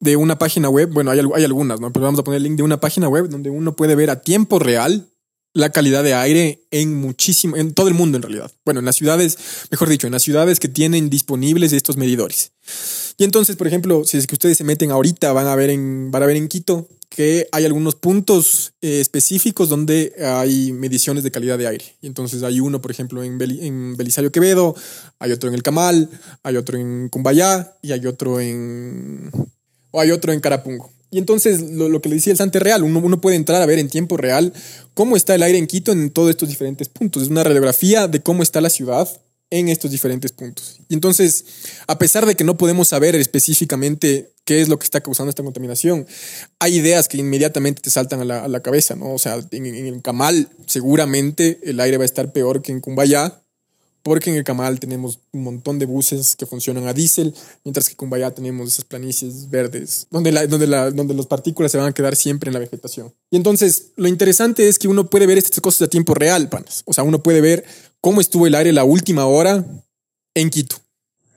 de 0.00 0.16
una 0.16 0.38
página 0.38 0.70
web. 0.70 0.90
Bueno, 0.90 1.10
hay, 1.10 1.20
hay 1.34 1.44
algunas, 1.44 1.78
¿no? 1.78 1.92
Pero 1.92 2.06
vamos 2.06 2.20
a 2.20 2.24
poner 2.24 2.38
el 2.38 2.44
link 2.44 2.56
de 2.56 2.62
una 2.62 2.80
página 2.80 3.10
web 3.10 3.28
donde 3.28 3.50
uno 3.50 3.76
puede 3.76 3.96
ver 3.96 4.08
a 4.08 4.22
tiempo 4.22 4.58
real 4.58 5.11
la 5.54 5.70
calidad 5.70 6.02
de 6.02 6.14
aire 6.14 6.62
en 6.70 6.94
muchísimo, 6.94 7.56
en 7.56 7.74
todo 7.74 7.88
el 7.88 7.94
mundo 7.94 8.16
en 8.16 8.22
realidad. 8.22 8.50
Bueno, 8.64 8.80
en 8.80 8.86
las 8.86 8.96
ciudades, 8.96 9.36
mejor 9.70 9.88
dicho, 9.88 10.06
en 10.06 10.12
las 10.12 10.22
ciudades 10.22 10.60
que 10.60 10.68
tienen 10.68 11.10
disponibles 11.10 11.72
estos 11.72 11.96
medidores. 11.96 12.52
Y 13.18 13.24
entonces, 13.24 13.56
por 13.56 13.66
ejemplo, 13.66 14.04
si 14.04 14.16
es 14.16 14.26
que 14.26 14.34
ustedes 14.34 14.56
se 14.56 14.64
meten 14.64 14.90
ahorita, 14.90 15.32
van 15.32 15.46
a 15.46 15.54
ver 15.54 15.70
en, 15.70 16.10
van 16.10 16.22
a 16.22 16.26
ver 16.26 16.36
en 16.36 16.48
Quito 16.48 16.88
que 17.14 17.46
hay 17.52 17.66
algunos 17.66 17.94
puntos 17.94 18.72
eh, 18.80 19.00
específicos 19.00 19.68
donde 19.68 20.14
hay 20.18 20.72
mediciones 20.72 21.22
de 21.22 21.30
calidad 21.30 21.58
de 21.58 21.66
aire. 21.66 21.84
Y 22.00 22.06
entonces 22.06 22.42
hay 22.42 22.58
uno, 22.60 22.80
por 22.80 22.90
ejemplo, 22.90 23.22
en, 23.22 23.38
en 23.40 23.96
Belisario 23.98 24.32
Quevedo, 24.32 24.74
hay 25.18 25.32
otro 25.32 25.50
en 25.50 25.54
El 25.54 25.62
Camal, 25.62 26.08
hay 26.42 26.56
otro 26.56 26.78
en 26.78 27.10
Cumbayá 27.10 27.76
y 27.82 27.92
hay 27.92 28.06
otro 28.06 28.40
en, 28.40 29.30
o 29.90 30.00
hay 30.00 30.10
otro 30.10 30.32
en 30.32 30.40
Carapungo. 30.40 30.90
Y 31.12 31.18
entonces 31.18 31.60
lo, 31.60 32.00
que 32.00 32.08
le 32.08 32.14
decía 32.16 32.32
el 32.32 32.38
Sante 32.38 32.58
Real, 32.58 32.82
uno, 32.82 32.98
uno, 32.98 33.20
puede 33.20 33.36
entrar 33.36 33.60
a 33.60 33.66
ver 33.66 33.78
en 33.78 33.90
tiempo 33.90 34.16
real 34.16 34.54
cómo 34.94 35.14
está 35.14 35.34
el 35.34 35.42
aire 35.42 35.58
en 35.58 35.66
Quito 35.66 35.92
en 35.92 36.10
todos 36.10 36.30
estos 36.30 36.48
diferentes 36.48 36.88
puntos. 36.88 37.22
Es 37.22 37.28
una 37.28 37.44
radiografía 37.44 38.08
de 38.08 38.22
cómo 38.22 38.42
está 38.42 38.62
la 38.62 38.70
ciudad 38.70 39.06
en 39.50 39.68
estos 39.68 39.90
diferentes 39.90 40.32
puntos. 40.32 40.80
Y 40.88 40.94
entonces, 40.94 41.44
a 41.86 41.98
pesar 41.98 42.24
de 42.24 42.34
que 42.34 42.44
no 42.44 42.56
podemos 42.56 42.88
saber 42.88 43.14
específicamente 43.14 44.32
qué 44.46 44.62
es 44.62 44.70
lo 44.70 44.78
que 44.78 44.84
está 44.84 45.02
causando 45.02 45.28
esta 45.28 45.42
contaminación, 45.42 46.06
hay 46.58 46.76
ideas 46.76 47.08
que 47.08 47.18
inmediatamente 47.18 47.82
te 47.82 47.90
saltan 47.90 48.22
a 48.30 48.48
la, 48.48 48.60
cabeza, 48.60 48.96
¿no? 48.96 49.12
O 49.12 49.18
sea, 49.18 49.38
en, 49.50 49.66
en, 49.66 50.00
Camal 50.00 50.48
seguramente 50.66 51.60
el 51.64 51.78
aire 51.80 51.98
va 51.98 52.04
a 52.04 52.06
estar 52.06 52.32
peor 52.32 52.62
que 52.62 52.72
en 52.72 52.80
Cumbayá, 52.80 53.41
porque 54.02 54.30
en 54.30 54.36
el 54.36 54.44
Camal 54.44 54.80
tenemos 54.80 55.20
un 55.32 55.44
montón 55.44 55.78
de 55.78 55.86
buses 55.86 56.36
que 56.36 56.46
funcionan 56.46 56.86
a 56.88 56.92
diésel, 56.92 57.34
mientras 57.64 57.86
que 57.86 57.92
en 57.92 57.96
Cumbayá 57.96 58.32
tenemos 58.32 58.68
esas 58.68 58.84
planicies 58.84 59.48
verdes, 59.48 60.06
donde, 60.10 60.32
la, 60.32 60.46
donde, 60.46 60.66
la, 60.66 60.90
donde 60.90 61.14
las 61.14 61.26
partículas 61.26 61.72
se 61.72 61.78
van 61.78 61.88
a 61.88 61.92
quedar 61.92 62.16
siempre 62.16 62.48
en 62.48 62.54
la 62.54 62.60
vegetación. 62.60 63.12
Y 63.30 63.36
entonces, 63.36 63.92
lo 63.96 64.08
interesante 64.08 64.68
es 64.68 64.78
que 64.78 64.88
uno 64.88 65.08
puede 65.08 65.26
ver 65.26 65.38
estas 65.38 65.60
cosas 65.60 65.82
a 65.82 65.90
tiempo 65.90 66.14
real, 66.14 66.48
panas. 66.48 66.82
O 66.86 66.92
sea, 66.92 67.04
uno 67.04 67.22
puede 67.22 67.40
ver 67.40 67.64
cómo 68.00 68.20
estuvo 68.20 68.46
el 68.46 68.54
aire 68.54 68.72
la 68.72 68.84
última 68.84 69.26
hora 69.26 69.64
en 70.34 70.50
Quito. 70.50 70.76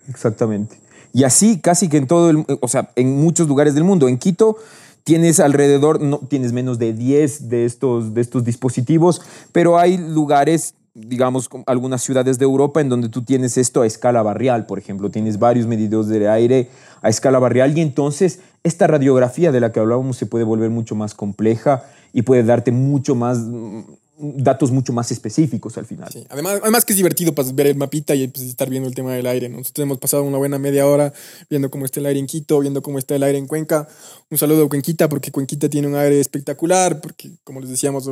Exactamente. 0.10 0.80
Y 1.14 1.24
así 1.24 1.60
casi 1.60 1.88
que 1.88 1.98
en 1.98 2.08
todo 2.08 2.30
el, 2.30 2.46
o 2.62 2.68
sea, 2.68 2.92
en 2.96 3.16
muchos 3.16 3.48
lugares 3.48 3.74
del 3.74 3.84
mundo. 3.84 4.08
En 4.08 4.18
Quito 4.18 4.58
tienes 5.06 5.40
alrededor, 5.40 6.02
no 6.02 6.20
tienes 6.20 6.52
menos 6.52 6.80
de 6.80 6.92
10 6.92 7.48
de 7.48 7.66
estos, 7.66 8.14
de 8.14 8.22
estos 8.22 8.44
dispositivos, 8.44 9.22
pero 9.52 9.78
hay 9.78 9.98
lugares 9.98 10.74
digamos, 10.96 11.50
algunas 11.68 12.02
ciudades 12.02 12.40
de 12.40 12.46
Europa 12.46 12.80
en 12.80 12.88
donde 12.88 13.10
tú 13.10 13.22
tienes 13.22 13.58
esto 13.58 13.82
a 13.82 13.86
escala 13.86 14.24
barrial, 14.24 14.66
por 14.66 14.80
ejemplo, 14.80 15.12
tienes 15.12 15.38
varios 15.38 15.68
medidores 15.68 16.08
de 16.08 16.28
aire 16.30 16.70
a 17.02 17.10
escala 17.10 17.38
barrial 17.38 17.78
y 17.78 17.82
entonces 17.82 18.40
esta 18.64 18.88
radiografía 18.88 19.52
de 19.52 19.60
la 19.60 19.74
que 19.74 19.82
hablábamos 19.82 20.18
se 20.18 20.26
puede 20.26 20.46
volver 20.46 20.70
mucho 20.70 20.96
más 20.96 21.14
compleja 21.14 21.84
y 22.14 22.22
puede 22.22 22.44
darte 22.44 22.72
mucho 22.72 23.14
más 23.14 23.40
mm, 23.40 23.82
datos 24.18 24.72
mucho 24.72 24.94
más 24.94 25.12
específicos 25.12 25.78
al 25.78 25.86
final. 25.86 26.10
Además, 26.30 26.60
además 26.62 26.86
que 26.86 26.94
es 26.94 26.98
divertido 26.98 27.36
pues, 27.36 27.54
ver 27.54 27.68
el 27.68 27.76
mapita 27.76 28.16
y 28.16 28.30
pues, 28.30 28.46
estar 28.46 28.70
viendo 28.70 28.88
el 28.88 28.96
tema 28.96 29.14
del 29.14 29.28
aire. 29.28 29.50
Nosotros 29.50 29.84
hemos 29.84 29.98
pasado 29.98 30.24
una 30.24 30.38
buena 30.38 30.58
media 30.58 30.88
hora 30.88 31.12
viendo 31.50 31.70
cómo 31.70 31.84
está 31.84 32.00
el 32.00 32.06
aire 32.06 32.20
en 32.22 32.28
Quito, 32.28 32.60
viendo 32.60 32.82
cómo 32.82 32.98
está 32.98 33.16
el 33.16 33.24
aire 33.24 33.38
en 33.38 33.48
Cuenca. 33.48 33.88
Un 34.30 34.38
saludo 34.38 34.66
a 34.66 34.70
Cuenquita 34.70 35.10
porque 35.10 35.32
Cuenquita 35.32 35.68
tiene 35.68 35.90
un 35.90 35.96
aire 35.96 36.22
espectacular, 36.22 37.02
porque 37.02 37.32
como 37.44 37.60
les 37.60 37.70
decíamos, 37.70 38.08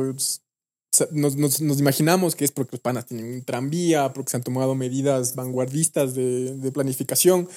nos, 1.12 1.36
nos, 1.36 1.60
nos, 1.60 1.78
imaginamos 1.78 2.34
que 2.34 2.44
es 2.44 2.52
porque 2.52 2.76
los 2.76 2.80
panas 2.80 3.06
tienen 3.06 3.26
un 3.26 3.42
tranvía, 3.42 4.12
porque 4.12 4.30
se 4.30 4.36
han 4.36 4.42
tomado 4.42 4.74
medidas 4.74 5.34
vanguardistas 5.34 6.14
de, 6.14 6.54
de 6.56 6.72
planificación. 6.72 7.48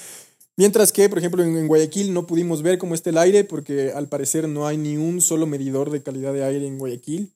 Mientras 0.58 0.90
que, 0.90 1.08
por 1.08 1.18
ejemplo, 1.18 1.44
en, 1.44 1.68
Guayaquil 1.68 2.12
no 2.12 2.26
pudimos 2.26 2.62
ver 2.62 2.78
cómo 2.78 2.96
está 2.96 3.10
el 3.10 3.18
aire 3.18 3.44
porque 3.44 3.92
al 3.92 4.08
parecer 4.08 4.48
no 4.48 4.66
hay 4.66 4.76
ni 4.76 4.96
un 4.96 5.20
solo 5.20 5.46
medidor 5.46 5.90
de 5.90 6.02
calidad 6.02 6.32
de 6.32 6.42
aire 6.42 6.66
en 6.66 6.78
Guayaquil. 6.78 7.32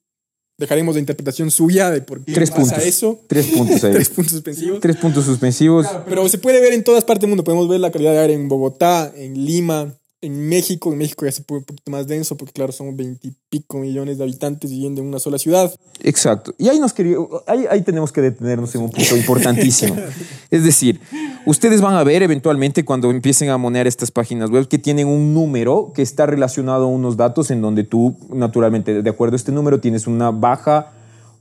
Dejaremos 0.58 0.94
de 0.94 1.00
interpretación 1.00 1.52
suya 1.52 1.90
de 1.90 2.02
por 2.02 2.24
qué 2.24 2.32
Tres 2.32 2.50
pasa 2.50 2.74
puntos. 2.74 2.84
eso. 2.84 3.20
Tres 3.28 3.46
puntos 3.46 3.84
ahí. 3.84 3.92
Tres 3.92 4.08
puntos 4.08 4.32
suspensivos. 4.32 4.80
Tres 4.80 4.96
puntos 4.96 5.24
suspensivos. 5.24 5.86
Pero 6.04 6.28
se 6.28 6.38
puede 6.38 6.60
ver 6.60 6.72
en 6.72 6.82
todas 6.82 7.04
partes 7.04 7.22
del 7.22 7.30
mundo. 7.30 7.44
Podemos 7.44 7.68
ver 7.68 7.78
la 7.78 7.92
calidad 7.92 8.10
de 8.10 8.18
aire 8.18 8.34
en 8.34 8.48
Bogotá, 8.48 9.12
en 9.14 9.34
Lima, 9.34 9.94
en 10.22 10.48
México, 10.48 10.92
en 10.92 10.98
México 10.98 11.26
ya 11.26 11.32
se 11.32 11.42
puede 11.42 11.58
un 11.58 11.64
poquito 11.64 11.90
más 11.90 12.06
denso 12.06 12.36
porque 12.36 12.52
claro, 12.52 12.70
son 12.70 12.96
veintipico 12.96 13.78
millones 13.78 14.18
de 14.18 14.24
habitantes 14.24 14.70
viviendo 14.70 15.00
en 15.00 15.08
una 15.08 15.18
sola 15.18 15.36
ciudad. 15.36 15.74
Exacto. 16.00 16.54
Y 16.58 16.68
ahí, 16.68 16.78
nos 16.78 16.92
quería, 16.92 17.16
ahí, 17.48 17.66
ahí 17.68 17.82
tenemos 17.82 18.12
que 18.12 18.20
detenernos 18.20 18.72
en 18.76 18.82
un 18.82 18.90
punto 18.90 19.16
importantísimo. 19.16 19.96
es 20.50 20.62
decir, 20.62 21.00
ustedes 21.44 21.80
van 21.80 21.94
a 21.94 22.04
ver 22.04 22.22
eventualmente 22.22 22.84
cuando 22.84 23.10
empiecen 23.10 23.50
a 23.50 23.58
monear 23.58 23.88
estas 23.88 24.12
páginas 24.12 24.48
web 24.48 24.68
que 24.68 24.78
tienen 24.78 25.08
un 25.08 25.34
número 25.34 25.92
que 25.92 26.02
está 26.02 26.24
relacionado 26.24 26.84
a 26.84 26.86
unos 26.86 27.16
datos 27.16 27.50
en 27.50 27.60
donde 27.60 27.82
tú, 27.82 28.16
naturalmente, 28.32 29.02
de 29.02 29.10
acuerdo 29.10 29.34
a 29.34 29.36
este 29.36 29.50
número, 29.50 29.80
tienes 29.80 30.06
una 30.06 30.30
baja 30.30 30.92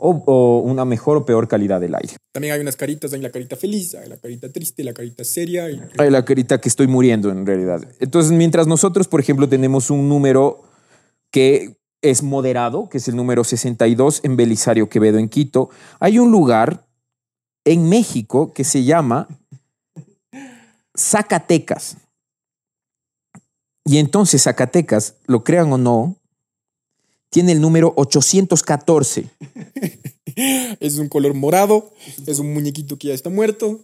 o, 0.03 0.23
o, 0.25 0.59
una 0.59 0.83
mejor 0.83 1.17
o 1.17 1.25
peor 1.25 1.47
calidad 1.47 1.79
del 1.79 1.93
aire. 1.93 2.15
También 2.33 2.55
hay 2.55 2.59
unas 2.59 2.75
caritas, 2.75 3.13
hay 3.13 3.21
la 3.21 3.29
carita 3.29 3.55
feliz, 3.55 3.93
hay 3.93 4.09
la 4.09 4.17
carita 4.17 4.51
triste, 4.51 4.83
la 4.83 4.93
carita 4.93 5.23
seria. 5.23 5.69
Y... 5.69 5.79
Hay 5.99 6.09
la 6.09 6.25
carita 6.25 6.59
que 6.59 6.69
estoy 6.69 6.87
muriendo 6.87 7.29
en 7.29 7.45
realidad. 7.45 7.81
Entonces, 7.99 8.31
mientras 8.31 8.65
nosotros, 8.65 9.07
por 9.07 9.19
ejemplo, 9.19 9.47
tenemos 9.47 9.91
un 9.91 10.09
número 10.09 10.63
que 11.29 11.77
es 12.01 12.23
moderado, 12.23 12.89
que 12.89 12.97
es 12.97 13.07
el 13.07 13.15
número 13.15 13.43
62 13.43 14.21
en 14.23 14.35
Belisario 14.35 14.89
Quevedo, 14.89 15.19
en 15.19 15.29
Quito, 15.29 15.69
hay 15.99 16.17
un 16.17 16.31
lugar 16.31 16.87
en 17.63 17.87
México 17.87 18.53
que 18.53 18.63
se 18.63 18.83
llama 18.83 19.27
Zacatecas. 20.97 21.97
Y 23.85 23.99
entonces 23.99 24.43
Zacatecas, 24.43 25.15
lo 25.27 25.43
crean 25.43 25.71
o 25.71 25.77
no, 25.77 26.15
tiene 27.31 27.53
el 27.53 27.61
número 27.61 27.93
814. 27.95 29.25
es 30.79 30.97
un 30.97 31.07
color 31.07 31.33
morado, 31.33 31.91
es 32.27 32.37
un 32.37 32.53
muñequito 32.53 32.99
que 32.99 33.07
ya 33.07 33.13
está 33.13 33.29
muerto. 33.29 33.79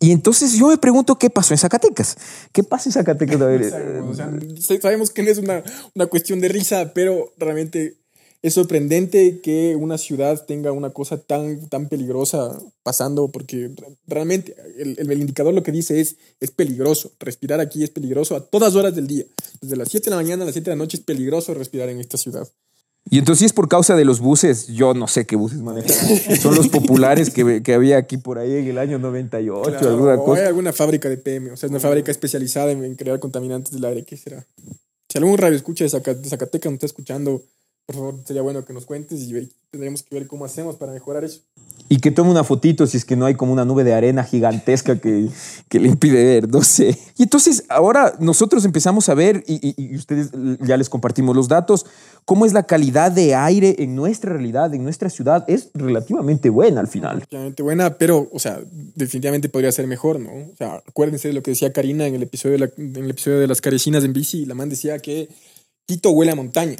Y 0.00 0.12
entonces 0.12 0.54
yo 0.54 0.68
me 0.68 0.78
pregunto 0.78 1.18
qué 1.18 1.28
pasó 1.28 1.54
en 1.54 1.58
Zacatecas. 1.58 2.16
¿Qué 2.52 2.62
pasa 2.62 2.88
en 2.88 2.92
Zacatecas? 2.92 3.36
o 3.36 4.14
sea, 4.14 4.32
sabemos 4.80 5.10
que 5.10 5.22
no 5.22 5.30
es 5.30 5.38
una, 5.38 5.62
una 5.94 6.06
cuestión 6.06 6.40
de 6.40 6.48
risa, 6.48 6.92
pero 6.94 7.32
realmente 7.36 7.96
es 8.42 8.54
sorprendente 8.54 9.40
que 9.40 9.74
una 9.74 9.98
ciudad 9.98 10.44
tenga 10.46 10.70
una 10.70 10.90
cosa 10.90 11.18
tan, 11.18 11.68
tan 11.68 11.88
peligrosa 11.88 12.56
pasando, 12.84 13.28
porque 13.28 13.70
realmente 14.06 14.54
el, 14.78 14.96
el, 14.98 15.20
indicador 15.20 15.52
lo 15.52 15.64
que 15.64 15.72
dice 15.72 16.00
es, 16.00 16.16
es 16.38 16.52
peligroso. 16.52 17.12
Respirar 17.18 17.58
aquí 17.58 17.82
es 17.82 17.90
peligroso 17.90 18.36
a 18.36 18.44
todas 18.44 18.76
horas 18.76 18.94
del 18.94 19.08
día. 19.08 19.24
Desde 19.60 19.76
las 19.76 19.88
7 19.88 20.04
de 20.04 20.10
la 20.10 20.22
mañana 20.22 20.42
a 20.44 20.46
las 20.46 20.54
7 20.54 20.70
de 20.70 20.76
la 20.76 20.82
noche 20.82 20.96
es 20.96 21.02
peligroso 21.02 21.54
respirar 21.54 21.88
en 21.88 21.98
esta 21.98 22.16
ciudad. 22.16 22.48
Y 23.10 23.18
entonces, 23.18 23.40
si 23.40 23.44
es 23.46 23.52
por 23.52 23.68
causa 23.68 23.96
de 23.96 24.04
los 24.04 24.20
buses, 24.20 24.66
yo 24.66 24.94
no 24.94 25.08
sé 25.08 25.26
qué 25.26 25.36
buses 25.36 25.60
manejan. 25.60 25.90
Son 26.40 26.54
los 26.54 26.68
populares 26.68 27.30
que, 27.30 27.62
que, 27.62 27.74
había 27.74 27.96
aquí 27.96 28.18
por 28.18 28.38
ahí 28.38 28.56
en 28.56 28.66
el 28.66 28.78
año 28.78 28.98
98, 28.98 29.62
claro, 29.62 29.88
alguna 29.88 30.14
o 30.14 30.24
cosa. 30.24 30.42
hay 30.42 30.46
alguna 30.48 30.72
fábrica 30.72 31.08
de 31.08 31.16
PM, 31.16 31.52
o 31.52 31.56
sea, 31.56 31.68
es 31.68 31.70
una 31.70 31.80
fábrica 31.80 32.10
especializada 32.10 32.70
en, 32.70 32.94
crear 32.96 33.18
contaminantes 33.18 33.72
del 33.72 33.84
aire. 33.84 34.04
¿Qué 34.04 34.16
será? 34.16 34.46
Si 35.08 35.18
algún 35.18 35.38
radio 35.38 35.56
escucha 35.56 35.84
de, 35.84 35.90
Zacat 35.90 36.18
de 36.18 36.28
Zacatecas 36.28 36.70
nos 36.70 36.76
está 36.76 36.86
escuchando, 36.86 37.42
por 37.88 37.96
favor, 37.96 38.20
sería 38.26 38.42
bueno 38.42 38.66
que 38.66 38.74
nos 38.74 38.84
cuentes 38.84 39.18
y 39.22 39.48
tendremos 39.70 40.02
que 40.02 40.14
ver 40.14 40.26
cómo 40.26 40.44
hacemos 40.44 40.76
para 40.76 40.92
mejorar 40.92 41.24
eso. 41.24 41.40
Y 41.88 42.00
que 42.00 42.10
tome 42.10 42.30
una 42.30 42.44
fotito 42.44 42.86
si 42.86 42.98
es 42.98 43.06
que 43.06 43.16
no 43.16 43.24
hay 43.24 43.34
como 43.34 43.50
una 43.50 43.64
nube 43.64 43.82
de 43.82 43.94
arena 43.94 44.24
gigantesca 44.24 45.00
que, 45.00 45.30
que 45.70 45.80
le 45.80 45.88
impide 45.88 46.22
ver, 46.22 46.50
no 46.50 46.60
sé. 46.62 46.98
Y 47.16 47.22
entonces 47.22 47.64
ahora 47.70 48.14
nosotros 48.20 48.66
empezamos 48.66 49.08
a 49.08 49.14
ver, 49.14 49.42
y, 49.46 49.54
y, 49.66 49.74
y, 49.74 49.96
ustedes 49.96 50.30
ya 50.60 50.76
les 50.76 50.90
compartimos 50.90 51.34
los 51.34 51.48
datos, 51.48 51.86
cómo 52.26 52.44
es 52.44 52.52
la 52.52 52.64
calidad 52.64 53.10
de 53.10 53.34
aire 53.34 53.76
en 53.78 53.96
nuestra 53.96 54.34
realidad, 54.34 54.74
en 54.74 54.82
nuestra 54.82 55.08
ciudad. 55.08 55.46
Es 55.48 55.70
relativamente 55.72 56.50
buena 56.50 56.80
al 56.80 56.88
final. 56.88 57.14
Relativamente 57.14 57.62
buena, 57.62 57.96
pero, 57.96 58.28
o 58.30 58.38
sea, 58.38 58.60
definitivamente 58.96 59.48
podría 59.48 59.72
ser 59.72 59.86
mejor, 59.86 60.20
¿no? 60.20 60.30
O 60.30 60.56
sea, 60.58 60.82
acuérdense 60.86 61.28
de 61.28 61.34
lo 61.34 61.42
que 61.42 61.52
decía 61.52 61.72
Karina 61.72 62.06
en 62.06 62.16
el 62.16 62.22
episodio 62.22 62.58
de, 62.58 62.66
la, 62.66 62.70
en 62.76 63.02
el 63.02 63.10
episodio 63.12 63.38
de 63.38 63.46
las 63.46 63.62
carecinas 63.62 64.04
en 64.04 64.12
bici. 64.12 64.44
La 64.44 64.54
man 64.54 64.68
decía 64.68 64.98
que 64.98 65.30
Quito 65.88 66.10
huele 66.10 66.32
a 66.32 66.34
montaña. 66.34 66.76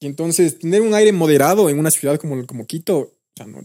Y 0.00 0.06
entonces, 0.06 0.58
tener 0.58 0.82
un 0.82 0.94
aire 0.94 1.12
moderado 1.12 1.70
en 1.70 1.78
una 1.78 1.90
ciudad 1.90 2.18
como, 2.18 2.46
como 2.46 2.66
Quito, 2.66 3.12
no, 3.46 3.62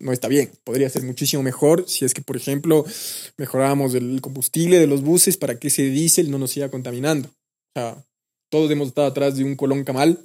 no 0.00 0.12
está 0.12 0.28
bien. 0.28 0.50
Podría 0.64 0.88
ser 0.88 1.02
muchísimo 1.04 1.42
mejor 1.42 1.88
si 1.88 2.04
es 2.04 2.14
que, 2.14 2.22
por 2.22 2.36
ejemplo, 2.36 2.84
mejorábamos 3.36 3.94
el 3.94 4.20
combustible 4.20 4.78
de 4.78 4.86
los 4.86 5.02
buses 5.02 5.36
para 5.36 5.58
que 5.58 5.68
ese 5.68 5.84
diésel 5.84 6.30
no 6.30 6.38
nos 6.38 6.50
siga 6.50 6.70
contaminando. 6.70 7.28
O 7.28 7.80
sea, 7.80 8.04
todos 8.50 8.70
hemos 8.70 8.88
estado 8.88 9.06
atrás 9.06 9.36
de 9.36 9.44
un 9.44 9.54
colón 9.54 9.84
camal 9.84 10.18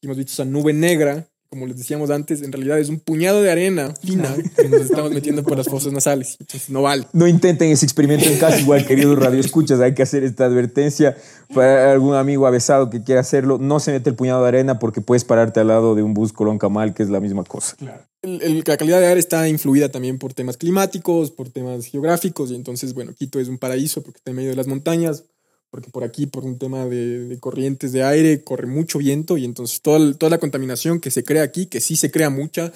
y 0.00 0.06
hemos 0.06 0.16
visto 0.16 0.32
esa 0.32 0.44
nube 0.44 0.72
negra 0.72 1.28
como 1.52 1.66
les 1.66 1.76
decíamos 1.76 2.08
antes, 2.08 2.40
en 2.40 2.50
realidad 2.50 2.78
es 2.78 2.88
un 2.88 2.98
puñado 2.98 3.42
de 3.42 3.50
arena 3.50 3.92
fina 4.02 4.34
que 4.56 4.70
nos 4.70 4.80
estamos 4.80 5.12
metiendo 5.12 5.42
por 5.42 5.58
las 5.58 5.68
fosas 5.68 5.92
nasales. 5.92 6.38
Entonces 6.40 6.70
no 6.70 6.80
vale. 6.80 7.06
No 7.12 7.28
intenten 7.28 7.70
ese 7.70 7.84
experimento 7.84 8.26
en 8.26 8.38
casa, 8.38 8.58
igual, 8.58 8.86
queridos 8.86 9.18
radioescuchas. 9.18 9.78
Hay 9.80 9.92
que 9.92 10.02
hacer 10.02 10.24
esta 10.24 10.46
advertencia 10.46 11.14
para 11.52 11.92
algún 11.92 12.14
amigo 12.14 12.46
avesado 12.46 12.88
que 12.88 13.04
quiera 13.04 13.20
hacerlo. 13.20 13.58
No 13.58 13.80
se 13.80 13.92
mete 13.92 14.08
el 14.08 14.16
puñado 14.16 14.40
de 14.40 14.48
arena 14.48 14.78
porque 14.78 15.02
puedes 15.02 15.26
pararte 15.26 15.60
al 15.60 15.68
lado 15.68 15.94
de 15.94 16.02
un 16.02 16.14
bus 16.14 16.32
Colón 16.32 16.56
Camal, 16.56 16.94
que 16.94 17.02
es 17.02 17.10
la 17.10 17.20
misma 17.20 17.44
cosa. 17.44 17.76
Claro. 17.76 18.02
la 18.22 18.76
calidad 18.78 19.00
de 19.00 19.08
aire 19.08 19.20
está 19.20 19.46
influida 19.46 19.90
también 19.90 20.18
por 20.18 20.32
temas 20.32 20.56
climáticos, 20.56 21.32
por 21.32 21.50
temas 21.50 21.84
geográficos, 21.84 22.50
y 22.50 22.54
entonces, 22.54 22.94
bueno, 22.94 23.12
Quito 23.12 23.38
es 23.40 23.48
un 23.48 23.58
paraíso 23.58 24.02
porque 24.02 24.16
está 24.16 24.30
en 24.30 24.38
medio 24.38 24.48
de 24.48 24.56
las 24.56 24.68
montañas, 24.68 25.24
porque 25.72 25.88
por 25.88 26.04
aquí, 26.04 26.26
por 26.26 26.44
un 26.44 26.58
tema 26.58 26.84
de, 26.84 27.34
corrientes 27.40 27.92
de 27.92 28.04
aire, 28.04 28.44
corre 28.44 28.66
mucho 28.66 28.98
viento 28.98 29.38
y 29.38 29.46
entonces 29.46 29.80
toda, 29.80 30.12
toda 30.12 30.28
la 30.28 30.36
contaminación 30.36 31.00
que 31.00 31.10
se 31.10 31.24
crea 31.24 31.42
aquí, 31.42 31.64
que 31.64 31.80
sí 31.80 31.96
se 31.96 32.10
crea 32.10 32.28
mucha, 32.28 32.70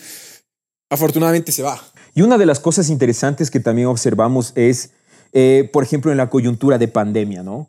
afortunadamente 0.88 1.52
se 1.52 1.62
va. 1.62 1.78
Y 2.14 2.22
una 2.22 2.38
de 2.38 2.46
las 2.46 2.58
cosas 2.58 2.88
interesantes 2.88 3.50
que 3.50 3.60
también 3.60 3.88
observamos 3.88 4.52
es, 4.54 4.92
eh, 5.34 5.68
por 5.74 5.84
ejemplo, 5.84 6.10
en 6.10 6.16
la 6.16 6.30
coyuntura 6.30 6.78
de 6.78 6.88
pandemia, 6.88 7.42
¿no? 7.42 7.68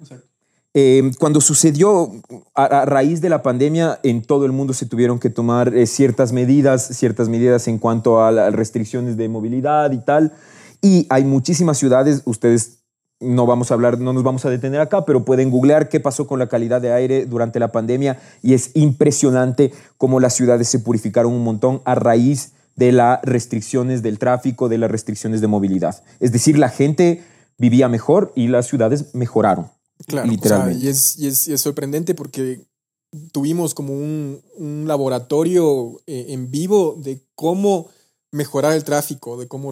Eh, 0.73 1.11
cuando 1.19 1.41
sucedió 1.41 2.09
a, 2.55 2.85
raíz 2.85 3.19
de 3.19 3.27
la 3.27 3.43
pandemia, 3.43 3.99
en 4.03 4.21
todo 4.21 4.45
el 4.45 4.53
mundo 4.53 4.73
se 4.73 4.85
tuvieron 4.85 5.19
que 5.19 5.29
tomar 5.29 5.75
eh, 5.75 5.87
ciertas 5.87 6.31
medidas, 6.31 6.87
ciertas 6.93 7.27
medidas 7.27 7.67
en 7.67 7.79
cuanto 7.79 8.23
a 8.23 8.31
las 8.31 8.53
restricciones 8.53 9.17
de 9.17 9.27
movilidad 9.27 9.91
y 9.91 9.97
tal. 9.97 10.31
Y 10.81 11.05
hay 11.09 11.25
muchísimas 11.25 11.77
ciudades, 11.77 12.21
ustedes 12.23 12.77
no 13.19 13.45
vamos 13.45 13.71
a 13.71 13.73
hablar, 13.73 13.99
no 13.99 14.13
nos 14.13 14.23
vamos 14.23 14.45
a 14.45 14.49
detener 14.49 14.79
acá, 14.79 15.05
pero 15.05 15.25
pueden 15.25 15.49
googlear 15.49 15.89
qué 15.89 15.99
pasó 15.99 16.27
con 16.27 16.39
la 16.39 16.47
calidad 16.47 16.81
de 16.81 16.93
aire 16.93 17.25
durante 17.25 17.59
la 17.59 17.71
pandemia 17.71 18.19
y 18.43 18.53
es 18.53 18.71
impresionante 18.75 19.71
cómo 19.97 20.19
las 20.19 20.35
ciudades 20.35 20.67
se 20.67 20.79
purificaron 20.79 21.33
un 21.33 21.43
montón 21.43 21.81
a 21.85 21.95
raíz 21.95 22.51
de 22.75 22.91
las 22.91 23.19
restricciones 23.23 24.03
del 24.03 24.19
tráfico, 24.19 24.69
de 24.69 24.77
las 24.77 24.91
restricciones 24.91 25.41
de 25.41 25.47
movilidad. 25.47 26.03
Es 26.19 26.31
decir, 26.31 26.59
la 26.59 26.69
gente 26.69 27.23
vivía 27.57 27.89
mejor 27.89 28.31
y 28.35 28.47
las 28.47 28.67
ciudades 28.67 29.15
mejoraron. 29.15 29.71
Claro, 30.05 30.29
literalmente. 30.29 30.85
y, 30.85 30.87
es, 30.89 31.61
sorprendente 31.61 32.13
porque 32.13 32.61
tuvimos 33.31 33.73
como 33.73 33.93
un, 33.93 34.43
laboratorio 34.85 35.99
eh, 36.05 36.27
en 36.29 36.51
vivo 36.51 36.95
de 37.01 37.19
cómo 37.33 37.89
mejorar 38.31 38.73
el 38.73 38.83
tráfico, 38.83 39.37
de 39.37 39.47
cómo 39.47 39.71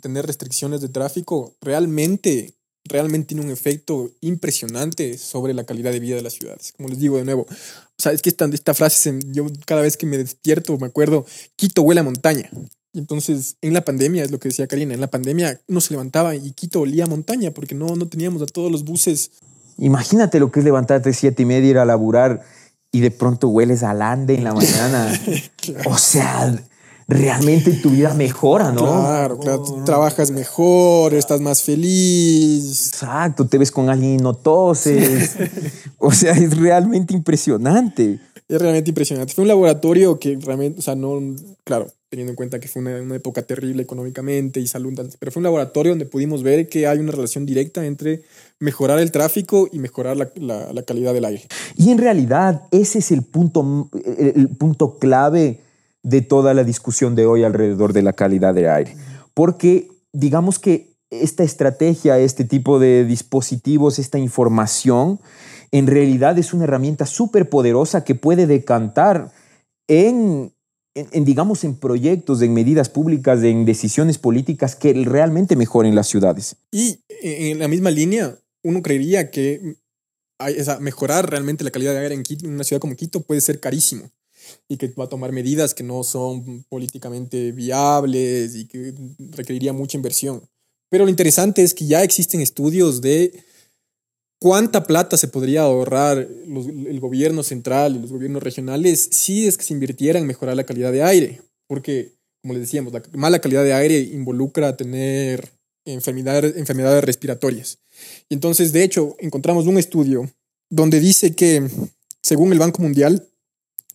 tener 0.00 0.26
restricciones 0.26 0.80
de 0.80 0.88
tráfico 0.88 1.54
realmente 1.60 2.54
realmente 2.84 3.28
tiene 3.28 3.44
un 3.44 3.50
efecto 3.50 4.10
impresionante 4.20 5.16
sobre 5.18 5.54
la 5.54 5.64
calidad 5.64 5.92
de 5.92 6.00
vida 6.00 6.16
de 6.16 6.22
las 6.22 6.34
ciudades. 6.34 6.72
Como 6.76 6.88
les 6.88 6.98
digo 6.98 7.16
de 7.16 7.24
nuevo, 7.24 7.42
o 7.42 8.02
sea, 8.02 8.12
es 8.12 8.22
que 8.22 8.30
esta, 8.30 8.46
esta 8.46 8.74
frase, 8.74 9.18
yo 9.26 9.46
cada 9.66 9.82
vez 9.82 9.96
que 9.96 10.06
me 10.06 10.18
despierto 10.18 10.76
me 10.78 10.86
acuerdo, 10.86 11.24
Quito 11.56 11.82
huele 11.82 12.00
a 12.00 12.04
montaña. 12.04 12.50
Y 12.92 12.98
entonces, 12.98 13.56
en 13.62 13.72
la 13.72 13.84
pandemia, 13.84 14.22
es 14.22 14.30
lo 14.30 14.38
que 14.38 14.48
decía 14.48 14.66
Karina, 14.66 14.94
en 14.94 15.00
la 15.00 15.10
pandemia 15.10 15.60
uno 15.66 15.80
se 15.80 15.94
levantaba 15.94 16.34
y 16.34 16.52
Quito 16.52 16.80
olía 16.80 17.04
a 17.04 17.08
montaña 17.08 17.52
porque 17.52 17.74
no, 17.74 17.96
no 17.96 18.08
teníamos 18.08 18.42
a 18.42 18.46
todos 18.46 18.70
los 18.70 18.84
buses. 18.84 19.30
Imagínate 19.78 20.40
lo 20.40 20.50
que 20.50 20.60
es 20.60 20.64
levantarte 20.64 21.10
a 21.10 21.12
siete 21.12 21.42
y 21.42 21.46
media, 21.46 21.70
ir 21.70 21.78
a 21.78 21.84
laburar 21.84 22.42
y 22.90 23.00
de 23.00 23.10
pronto 23.10 23.48
hueles 23.48 23.82
al 23.82 24.02
ande 24.02 24.34
en 24.34 24.44
la 24.44 24.52
mañana. 24.52 25.20
O 25.86 25.96
sea, 25.96 26.52
realmente 27.12 27.72
tu 27.72 27.90
vida 27.90 28.14
mejora, 28.14 28.72
¿no? 28.72 28.82
Claro, 28.82 29.38
claro. 29.38 29.62
Trabajas 29.84 30.30
mejor, 30.30 31.14
estás 31.14 31.40
más 31.40 31.62
feliz. 31.62 32.88
Exacto, 32.88 33.46
te 33.46 33.58
ves 33.58 33.70
con 33.70 33.88
alguien 33.88 34.14
y 34.14 34.16
no 34.18 34.34
toses. 34.34 35.36
o 35.98 36.12
sea, 36.12 36.32
es 36.32 36.56
realmente 36.56 37.14
impresionante. 37.14 38.20
Es 38.48 38.60
realmente 38.60 38.90
impresionante. 38.90 39.32
Fue 39.34 39.42
un 39.42 39.48
laboratorio 39.48 40.18
que 40.18 40.38
realmente, 40.40 40.78
o 40.78 40.82
sea, 40.82 40.94
no, 40.94 41.20
claro, 41.64 41.86
teniendo 42.08 42.32
en 42.32 42.36
cuenta 42.36 42.60
que 42.60 42.68
fue 42.68 42.82
una, 42.82 43.16
época 43.16 43.42
terrible 43.42 43.82
económicamente 43.82 44.60
y 44.60 44.66
salud, 44.66 44.92
pero 45.18 45.32
fue 45.32 45.40
un 45.40 45.44
laboratorio 45.44 45.92
donde 45.92 46.04
pudimos 46.04 46.42
ver 46.42 46.68
que 46.68 46.86
hay 46.86 46.98
una 46.98 47.12
relación 47.12 47.46
directa 47.46 47.86
entre 47.86 48.22
mejorar 48.58 48.98
el 48.98 49.10
tráfico 49.10 49.68
y 49.72 49.78
mejorar 49.78 50.18
la, 50.18 50.28
la 50.36 50.82
calidad 50.82 51.14
del 51.14 51.24
aire. 51.24 51.44
Y 51.76 51.90
en 51.90 51.96
realidad 51.96 52.64
ese 52.70 52.98
es 52.98 53.12
el 53.12 53.22
punto, 53.22 53.88
el 54.04 54.48
punto 54.50 54.98
clave 54.98 55.60
de 56.02 56.22
toda 56.22 56.54
la 56.54 56.64
discusión 56.64 57.14
de 57.14 57.26
hoy 57.26 57.44
alrededor 57.44 57.92
de 57.92 58.02
la 58.02 58.12
calidad 58.12 58.54
de 58.54 58.68
aire. 58.68 58.96
Porque 59.34 59.88
digamos 60.12 60.58
que 60.58 60.92
esta 61.10 61.44
estrategia, 61.44 62.18
este 62.18 62.44
tipo 62.44 62.78
de 62.78 63.04
dispositivos, 63.04 63.98
esta 63.98 64.18
información, 64.18 65.20
en 65.70 65.86
realidad 65.86 66.38
es 66.38 66.52
una 66.54 66.64
herramienta 66.64 67.06
súper 67.06 67.48
poderosa 67.48 68.04
que 68.04 68.14
puede 68.14 68.46
decantar 68.46 69.32
en, 69.88 70.52
en, 70.94 71.24
digamos, 71.24 71.64
en 71.64 71.76
proyectos, 71.76 72.42
en 72.42 72.54
medidas 72.54 72.88
públicas, 72.88 73.42
en 73.42 73.64
decisiones 73.64 74.18
políticas 74.18 74.74
que 74.74 74.92
realmente 75.04 75.54
mejoren 75.54 75.94
las 75.94 76.08
ciudades. 76.08 76.56
Y 76.70 77.00
en 77.22 77.58
la 77.58 77.68
misma 77.68 77.90
línea, 77.90 78.36
uno 78.64 78.82
creería 78.82 79.30
que 79.30 79.76
mejorar 80.80 81.30
realmente 81.30 81.62
la 81.62 81.70
calidad 81.70 81.92
de 81.92 82.00
aire 82.00 82.14
en 82.14 82.54
una 82.54 82.64
ciudad 82.64 82.80
como 82.80 82.96
Quito 82.96 83.22
puede 83.22 83.40
ser 83.40 83.60
carísimo 83.60 84.10
y 84.68 84.76
que 84.76 84.88
va 84.88 85.04
a 85.04 85.08
tomar 85.08 85.32
medidas 85.32 85.74
que 85.74 85.82
no 85.82 86.02
son 86.04 86.64
políticamente 86.68 87.52
viables 87.52 88.54
y 88.54 88.66
que 88.66 88.94
requeriría 89.30 89.72
mucha 89.72 89.96
inversión. 89.96 90.42
Pero 90.90 91.04
lo 91.04 91.10
interesante 91.10 91.62
es 91.62 91.74
que 91.74 91.86
ya 91.86 92.02
existen 92.02 92.40
estudios 92.40 93.00
de 93.00 93.32
cuánta 94.38 94.84
plata 94.84 95.16
se 95.16 95.28
podría 95.28 95.62
ahorrar 95.62 96.18
el 96.18 97.00
gobierno 97.00 97.42
central 97.42 97.96
y 97.96 98.00
los 98.00 98.10
gobiernos 98.12 98.42
regionales 98.42 99.08
si 99.12 99.46
es 99.46 99.56
que 99.56 99.64
se 99.64 99.72
invirtiera 99.72 100.18
en 100.18 100.26
mejorar 100.26 100.56
la 100.56 100.66
calidad 100.66 100.92
de 100.92 101.02
aire. 101.02 101.40
Porque, 101.66 102.12
como 102.42 102.54
les 102.54 102.62
decíamos, 102.64 102.92
la 102.92 103.02
mala 103.12 103.38
calidad 103.38 103.64
de 103.64 103.72
aire 103.72 104.00
involucra 104.00 104.76
tener 104.76 105.48
enfermedades, 105.84 106.56
enfermedades 106.56 107.04
respiratorias. 107.04 107.78
Y 108.28 108.34
entonces, 108.34 108.72
de 108.72 108.84
hecho, 108.84 109.16
encontramos 109.20 109.66
un 109.66 109.78
estudio 109.78 110.28
donde 110.68 111.00
dice 111.00 111.34
que, 111.34 111.68
según 112.20 112.52
el 112.52 112.58
Banco 112.58 112.82
Mundial, 112.82 113.28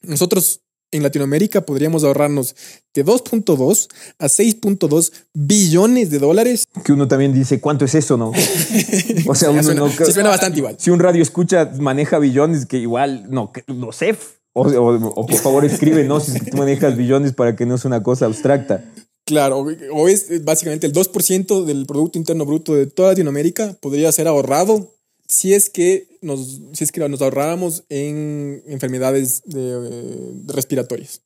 nosotros 0.01 0.61
en 0.91 1.03
Latinoamérica 1.03 1.61
podríamos 1.61 2.03
ahorrarnos 2.03 2.55
de 2.93 3.05
2.2 3.05 3.89
a 4.19 4.25
6.2 4.27 5.11
billones 5.33 6.09
de 6.09 6.19
dólares. 6.19 6.65
Que 6.83 6.93
uno 6.93 7.07
también 7.07 7.33
dice, 7.33 7.59
¿cuánto 7.59 7.85
es 7.85 7.95
eso, 7.95 8.17
no? 8.17 8.31
O 9.27 9.35
sea, 9.35 9.49
uno 9.49 9.63
suena, 9.63 9.81
no, 9.81 9.91
suena 9.91 10.29
bastante 10.29 10.59
igual. 10.59 10.77
Si 10.79 10.89
un 10.89 10.99
radio 10.99 11.21
escucha, 11.21 11.71
maneja 11.79 12.19
billones, 12.19 12.65
que 12.65 12.77
igual, 12.77 13.25
no, 13.29 13.51
no 13.67 13.91
sé. 13.91 14.15
O, 14.53 14.61
o, 14.63 15.25
por 15.25 15.37
favor 15.37 15.65
escribe, 15.65 16.03
¿no? 16.05 16.19
Si 16.19 16.39
tú 16.39 16.57
manejas 16.57 16.97
billones 16.97 17.33
para 17.33 17.55
que 17.55 17.65
no 17.65 17.77
sea 17.77 17.89
una 17.89 18.01
cosa 18.01 18.25
abstracta. 18.25 18.83
Claro, 19.25 19.65
o 19.91 20.07
es 20.07 20.43
básicamente 20.45 20.87
el 20.87 20.93
2% 20.93 21.65
del 21.65 21.85
Producto 21.85 22.17
Interno 22.17 22.45
Bruto 22.45 22.73
de 22.73 22.87
toda 22.87 23.09
Latinoamérica 23.09 23.75
podría 23.81 24.09
ser 24.13 24.27
ahorrado 24.27 24.96
si 25.27 25.53
es 25.53 25.69
que 25.69 26.07
nos, 26.21 26.61
si 26.73 26.83
es 26.83 26.91
que 26.91 27.07
nos 27.07 27.21
ahorráramos 27.21 27.83
en 27.89 28.63
enfermedades 28.67 29.41
de, 29.45 30.33
respiratorias. 30.47 31.21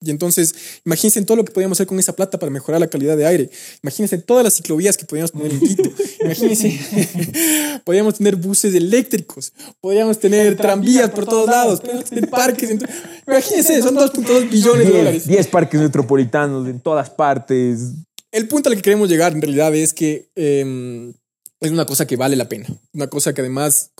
Y 0.00 0.10
entonces, 0.12 0.54
imagínense 0.86 1.20
todo 1.22 1.38
lo 1.38 1.44
que 1.44 1.50
podríamos 1.50 1.74
hacer 1.76 1.88
con 1.88 1.98
esa 1.98 2.14
plata 2.14 2.38
para 2.38 2.50
mejorar 2.50 2.80
la 2.80 2.86
calidad 2.86 3.16
de 3.16 3.26
aire. 3.26 3.50
Imagínense 3.82 4.16
todas 4.18 4.44
las 4.44 4.54
ciclovías 4.54 4.96
que 4.96 5.04
podríamos 5.04 5.32
poner 5.32 5.50
en 5.50 5.58
Quito. 5.58 5.90
Imagínense, 6.20 6.78
podríamos 7.84 8.14
tener 8.16 8.36
buses 8.36 8.72
eléctricos, 8.76 9.52
podríamos 9.80 10.20
tener 10.20 10.56
tranvías 10.56 11.10
por 11.10 11.26
todos 11.26 11.48
lados, 11.48 11.80
podríamos 11.80 12.04
tener 12.04 12.30
parques. 12.30 12.70
Imagínense, 13.26 13.82
son 13.82 13.96
2.2 13.96 14.48
billones 14.48 14.86
de 14.86 14.98
dólares. 14.98 15.26
10 15.26 15.46
parques 15.48 15.80
metropolitanos 15.80 16.68
en 16.68 16.78
todas 16.78 17.10
partes. 17.10 17.90
El 18.30 18.46
punto 18.46 18.68
al 18.68 18.76
que 18.76 18.82
queremos 18.82 19.08
llegar 19.08 19.32
en 19.32 19.42
realidad 19.42 19.74
es 19.74 19.92
que 19.92 20.30
em, 20.36 21.12
es 21.60 21.70
una 21.70 21.86
cosa 21.86 22.06
que 22.06 22.16
vale 22.16 22.36
la 22.36 22.48
pena. 22.48 22.66
Una 22.92 23.08
cosa 23.08 23.32
que 23.32 23.40
además 23.40 23.92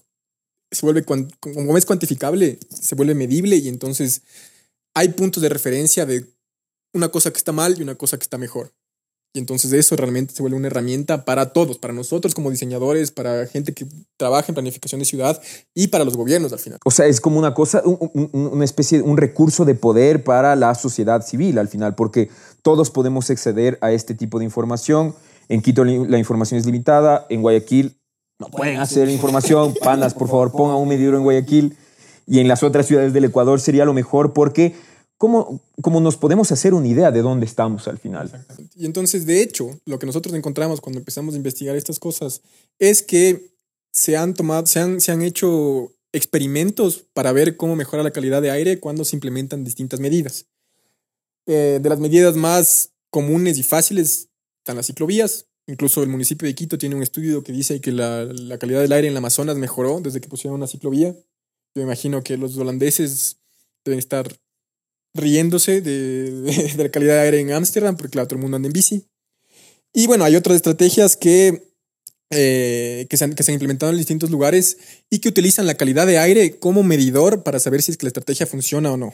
se 0.71 0.85
vuelve, 0.85 1.05
como 1.05 1.77
es 1.79 1.87
cuantificable, 1.87 2.59
se 2.69 2.95
vuelve 2.95 3.15
medible 3.15 3.57
y 3.57 3.69
entonces 3.69 4.23
hay 4.95 5.11
puntos 5.11 5.43
de 5.43 5.49
referencia 5.49 6.07
de 6.07 6.27
una 6.93 7.09
cosa 7.09 7.31
que 7.31 7.39
está 7.39 7.53
mal 7.53 7.79
y 7.79 7.83
una 7.83 7.95
cosa 7.95 8.19
que 8.19 8.25
está 8.25 8.39
mejor. 8.39 8.73
Y 9.35 9.41
entonces 9.41 9.73
eso 9.73 9.95
realmente 9.95 10.35
se 10.35 10.43
vuelve 10.43 10.57
una 10.57 10.69
herramienta 10.69 11.27
para 11.27 11.53
todos, 11.53 11.79
para 11.79 11.93
nosotros 11.93 12.35
como 12.35 12.51
diseñadores, 12.51 13.11
para 13.11 13.47
gente 13.47 13.75
que 13.75 13.87
trabaja 14.17 14.47
en 14.49 14.55
planificación 14.55 15.01
de 15.01 15.05
ciudad 15.05 15.41
y 15.75 15.89
para 15.89 16.05
los 16.05 16.17
gobiernos 16.17 16.53
al 16.53 16.59
final. 16.59 16.79
O 16.85 16.91
sea, 16.91 17.07
es 17.07 17.21
como 17.21 17.39
una 17.39 17.53
cosa, 17.53 17.83
una 17.85 18.65
especie, 18.65 19.03
un 19.03 19.19
recurso 19.19 19.67
de 19.67 19.75
poder 19.75 20.25
para 20.25 20.57
la 20.57 20.75
sociedad 20.75 21.25
civil 21.27 21.59
al 21.59 21.69
final, 21.69 21.95
porque 21.95 22.31
todos 22.63 22.91
podemos 22.91 23.29
acceder 23.29 23.79
a 23.83 23.93
este 23.93 24.15
tipo 24.15 24.39
de 24.39 24.47
información 24.47 25.15
en 25.49 25.63
Quito 25.63 25.85
la 25.85 26.19
información 26.19 26.59
es 26.59 26.67
limitada, 26.67 27.27
en 27.31 27.43
Guayaquil 27.43 27.99
no 28.39 28.49
pueden 28.51 28.79
hacer 28.79 29.09
información, 29.09 29.75
panas, 29.83 30.15
por 30.15 30.29
favor, 30.29 30.53
pongan 30.53 30.77
un 30.77 30.89
medidor 30.89 31.17
en 31.17 31.23
Guayaquil. 31.23 31.77
Y 32.27 32.41
en 32.41 32.49
las 32.49 32.63
otras 32.63 32.87
ciudades 32.87 33.13
del 33.13 33.25
Ecuador 33.25 33.61
sería 33.61 33.85
lo 33.85 33.95
mejor 33.95 34.33
porque 34.33 34.75
¿cómo, 35.17 35.61
cómo 35.81 36.01
nos 36.01 36.17
podemos 36.17 36.53
hacer 36.53 36.75
una 36.75 36.87
idea 36.87 37.11
de 37.11 37.23
dónde 37.23 37.47
estamos 37.47 37.89
al 37.89 37.99
final? 37.99 38.31
Y 38.77 38.85
entonces, 38.85 39.25
de 39.25 39.43
hecho, 39.43 39.71
lo 39.87 39.99
que 39.99 40.07
nosotros 40.07 40.35
encontramos 40.35 40.81
cuando 40.81 40.99
empezamos 40.99 41.35
a 41.35 41.39
investigar 41.39 41.75
estas 41.75 41.99
cosas 41.99 42.43
es 42.79 43.03
que 43.03 43.51
se 43.93 44.17
han 44.17 44.35
tomado, 44.35 44.67
se 44.67 44.79
han, 44.79 45.01
se 45.01 45.11
han 45.11 45.23
hecho 45.23 45.91
experimentos 46.13 47.07
para 47.15 47.33
ver 47.33 47.57
cómo 47.57 47.77
mejora 47.77 48.03
la 48.03 48.11
calidad 48.11 48.43
de 48.43 48.51
aire 48.51 48.79
cuando 48.79 49.05
se 49.05 49.17
implementan 49.17 49.65
distintas 49.65 50.01
medidas. 50.01 50.47
Eh, 51.47 51.81
de 51.83 51.89
las 51.89 51.99
medidas 51.99 52.37
más 52.37 52.91
comunes 53.11 53.57
y 53.57 53.63
fáciles 53.63 54.28
están 54.69 54.77
las 54.77 54.87
ciclovías. 54.87 55.47
Incluso 55.67 56.03
el 56.03 56.11
municipio 56.11 56.47
de 56.47 56.55
Quito 56.55 56.77
tiene 56.77 56.95
un 56.95 57.03
estudio 57.03 57.43
que 57.43 57.53
dice 57.53 57.81
que 57.81 57.91
la, 57.91 58.25
la 58.25 58.59
calidad 58.59 58.83
del 58.83 58.93
aire 58.93 59.09
en 59.09 59.13
el 59.13 59.17
Amazonas 59.17 59.57
mejoró 59.57 60.01
desde 60.01 60.21
que 60.21 60.29
pusieron 60.29 60.57
una 60.57 60.67
ciclovía. 60.67 61.15
Yo 61.75 61.83
imagino 61.83 62.23
que 62.23 62.37
los 62.37 62.57
holandeses 62.59 63.39
deben 63.85 63.99
estar 63.99 64.29
riéndose 65.15 65.81
de 65.81 66.75
la 66.77 66.91
calidad 66.91 67.15
de 67.15 67.21
aire 67.21 67.41
en 67.41 67.53
Ámsterdam, 67.53 67.97
porque 67.97 68.13
claro, 68.13 68.29
todo 68.29 68.37
el 68.37 68.43
mundo 68.43 68.57
anda 68.57 68.67
en 68.67 68.75
bici. 68.75 69.07
Y 69.95 70.07
bueno, 70.07 70.25
hay 70.25 70.37
otras 70.37 70.57
estrategias 70.57 71.17
que 71.17 71.68
eh, 72.31 73.07
que, 73.09 73.17
se 73.17 73.25
han, 73.25 73.33
que 73.35 73.43
se 73.43 73.51
han 73.51 73.55
implementado 73.55 73.91
en 73.91 73.99
distintos 73.99 74.31
lugares 74.31 74.77
y 75.09 75.21
que 75.21 75.29
utilizan 75.29 75.67
la 75.67 75.75
calidad 75.75 76.07
de 76.07 76.19
aire 76.19 76.59
como 76.59 76.83
medidor 76.83 77.43
para 77.43 77.59
saber 77.59 77.81
si 77.83 77.93
es 77.93 77.97
que 77.97 78.05
la 78.07 78.09
estrategia 78.09 78.47
funciona 78.47 78.93
o 78.93 78.97
no. 78.97 79.11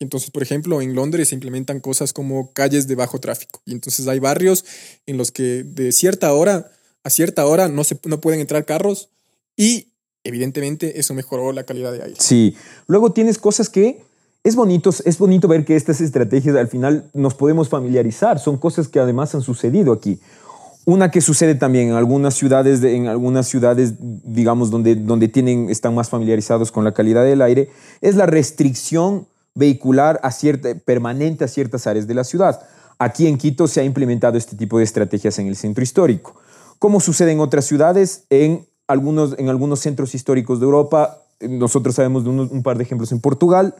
Entonces, 0.00 0.30
por 0.30 0.42
ejemplo, 0.42 0.82
en 0.82 0.94
Londres 0.94 1.28
se 1.28 1.34
implementan 1.34 1.80
cosas 1.80 2.12
como 2.12 2.52
calles 2.52 2.88
de 2.88 2.94
bajo 2.96 3.20
tráfico. 3.20 3.62
Y 3.64 3.72
entonces 3.72 4.08
hay 4.08 4.18
barrios 4.18 4.64
en 5.06 5.16
los 5.16 5.30
que 5.30 5.62
de 5.64 5.92
cierta 5.92 6.32
hora 6.32 6.72
a 7.06 7.10
cierta 7.10 7.46
hora 7.46 7.68
no, 7.68 7.84
se, 7.84 8.00
no 8.04 8.20
pueden 8.20 8.40
entrar 8.40 8.64
carros 8.64 9.10
y 9.56 9.92
evidentemente 10.24 10.98
eso 10.98 11.14
mejoró 11.14 11.52
la 11.52 11.62
calidad 11.62 11.92
de 11.92 12.02
aire. 12.02 12.16
Sí, 12.18 12.56
luego 12.88 13.12
tienes 13.12 13.38
cosas 13.38 13.68
que 13.68 14.02
es 14.42 14.56
bonito, 14.56 14.90
es 15.04 15.18
bonito 15.18 15.46
ver 15.46 15.64
que 15.64 15.76
estas 15.76 16.00
estrategias 16.00 16.56
al 16.56 16.66
final 16.66 17.08
nos 17.14 17.34
podemos 17.34 17.68
familiarizar, 17.68 18.40
son 18.40 18.58
cosas 18.58 18.88
que 18.88 18.98
además 18.98 19.36
han 19.36 19.42
sucedido 19.42 19.92
aquí. 19.92 20.18
Una 20.88 21.10
que 21.10 21.20
sucede 21.20 21.56
también 21.56 21.88
en 21.88 21.94
algunas 21.94 22.34
ciudades, 22.34 22.80
de, 22.80 22.94
en 22.94 23.08
algunas 23.08 23.48
ciudades 23.48 23.94
digamos, 23.98 24.70
donde, 24.70 24.94
donde 24.94 25.26
tienen, 25.26 25.68
están 25.68 25.96
más 25.96 26.08
familiarizados 26.08 26.70
con 26.70 26.84
la 26.84 26.94
calidad 26.94 27.24
del 27.24 27.42
aire, 27.42 27.70
es 28.00 28.14
la 28.14 28.26
restricción 28.26 29.26
vehicular 29.56 30.20
a 30.22 30.30
cierta, 30.30 30.76
permanente 30.76 31.42
a 31.42 31.48
ciertas 31.48 31.88
áreas 31.88 32.06
de 32.06 32.14
la 32.14 32.22
ciudad. 32.22 32.60
Aquí 33.00 33.26
en 33.26 33.36
Quito 33.36 33.66
se 33.66 33.80
ha 33.80 33.82
implementado 33.82 34.38
este 34.38 34.54
tipo 34.54 34.78
de 34.78 34.84
estrategias 34.84 35.40
en 35.40 35.48
el 35.48 35.56
centro 35.56 35.82
histórico. 35.82 36.36
Como 36.78 37.00
sucede 37.00 37.32
en 37.32 37.40
otras 37.40 37.64
ciudades, 37.64 38.22
en 38.30 38.64
algunos, 38.86 39.36
en 39.40 39.48
algunos 39.48 39.80
centros 39.80 40.14
históricos 40.14 40.60
de 40.60 40.66
Europa, 40.66 41.18
nosotros 41.40 41.96
sabemos 41.96 42.22
de 42.22 42.30
un 42.30 42.62
par 42.62 42.78
de 42.78 42.84
ejemplos 42.84 43.10
en 43.10 43.18
Portugal, 43.18 43.74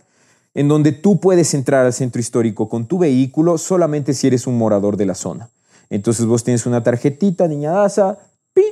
en 0.54 0.66
donde 0.66 0.90
tú 0.90 1.20
puedes 1.20 1.54
entrar 1.54 1.86
al 1.86 1.92
centro 1.92 2.20
histórico 2.20 2.68
con 2.68 2.86
tu 2.86 2.98
vehículo 2.98 3.58
solamente 3.58 4.12
si 4.12 4.26
eres 4.26 4.48
un 4.48 4.58
morador 4.58 4.96
de 4.96 5.06
la 5.06 5.14
zona. 5.14 5.50
Entonces 5.90 6.26
vos 6.26 6.44
tienes 6.44 6.66
una 6.66 6.82
tarjetita, 6.82 7.46
niñadaza, 7.48 8.18
pi, 8.52 8.62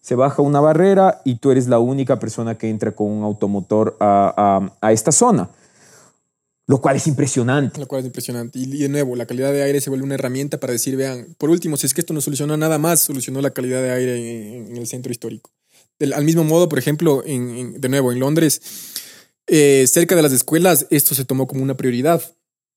se 0.00 0.14
baja 0.14 0.42
una 0.42 0.60
barrera 0.60 1.22
y 1.24 1.36
tú 1.36 1.50
eres 1.50 1.66
la 1.68 1.78
única 1.78 2.18
persona 2.18 2.58
que 2.58 2.68
entra 2.68 2.92
con 2.92 3.10
un 3.10 3.24
automotor 3.24 3.96
a, 4.00 4.70
a, 4.80 4.92
esta 4.92 5.12
zona. 5.12 5.50
Lo 6.66 6.80
cual 6.80 6.96
es 6.96 7.06
impresionante. 7.06 7.78
Lo 7.78 7.86
cual 7.86 8.00
es 8.00 8.06
impresionante. 8.06 8.58
Y, 8.58 8.66
de 8.66 8.88
nuevo, 8.88 9.16
la 9.16 9.26
calidad 9.26 9.52
de 9.52 9.62
aire 9.62 9.80
se 9.80 9.90
vuelve 9.90 10.04
una 10.04 10.14
herramienta 10.14 10.60
para 10.60 10.72
decir, 10.72 10.96
vean, 10.96 11.34
por 11.38 11.50
último, 11.50 11.76
si 11.76 11.86
es 11.86 11.94
que 11.94 12.00
esto 12.00 12.14
no 12.14 12.20
solucionó 12.20 12.56
nada 12.56 12.78
más, 12.78 13.00
solucionó 13.00 13.40
la 13.40 13.50
calidad 13.50 13.82
de 13.82 13.92
aire 13.92 14.56
en, 14.58 14.76
el 14.76 14.86
centro 14.86 15.12
histórico. 15.12 15.50
Al 16.14 16.24
mismo 16.24 16.44
modo, 16.44 16.68
por 16.68 16.78
ejemplo, 16.78 17.22
de 17.22 17.88
nuevo, 17.88 18.12
en 18.12 18.20
Londres, 18.20 18.60
eh, 19.46 19.86
cerca 19.86 20.16
de 20.16 20.22
las 20.22 20.32
escuelas, 20.32 20.86
esto 20.90 21.14
se 21.14 21.24
tomó 21.24 21.46
como 21.46 21.62
una 21.62 21.76
prioridad. 21.76 22.22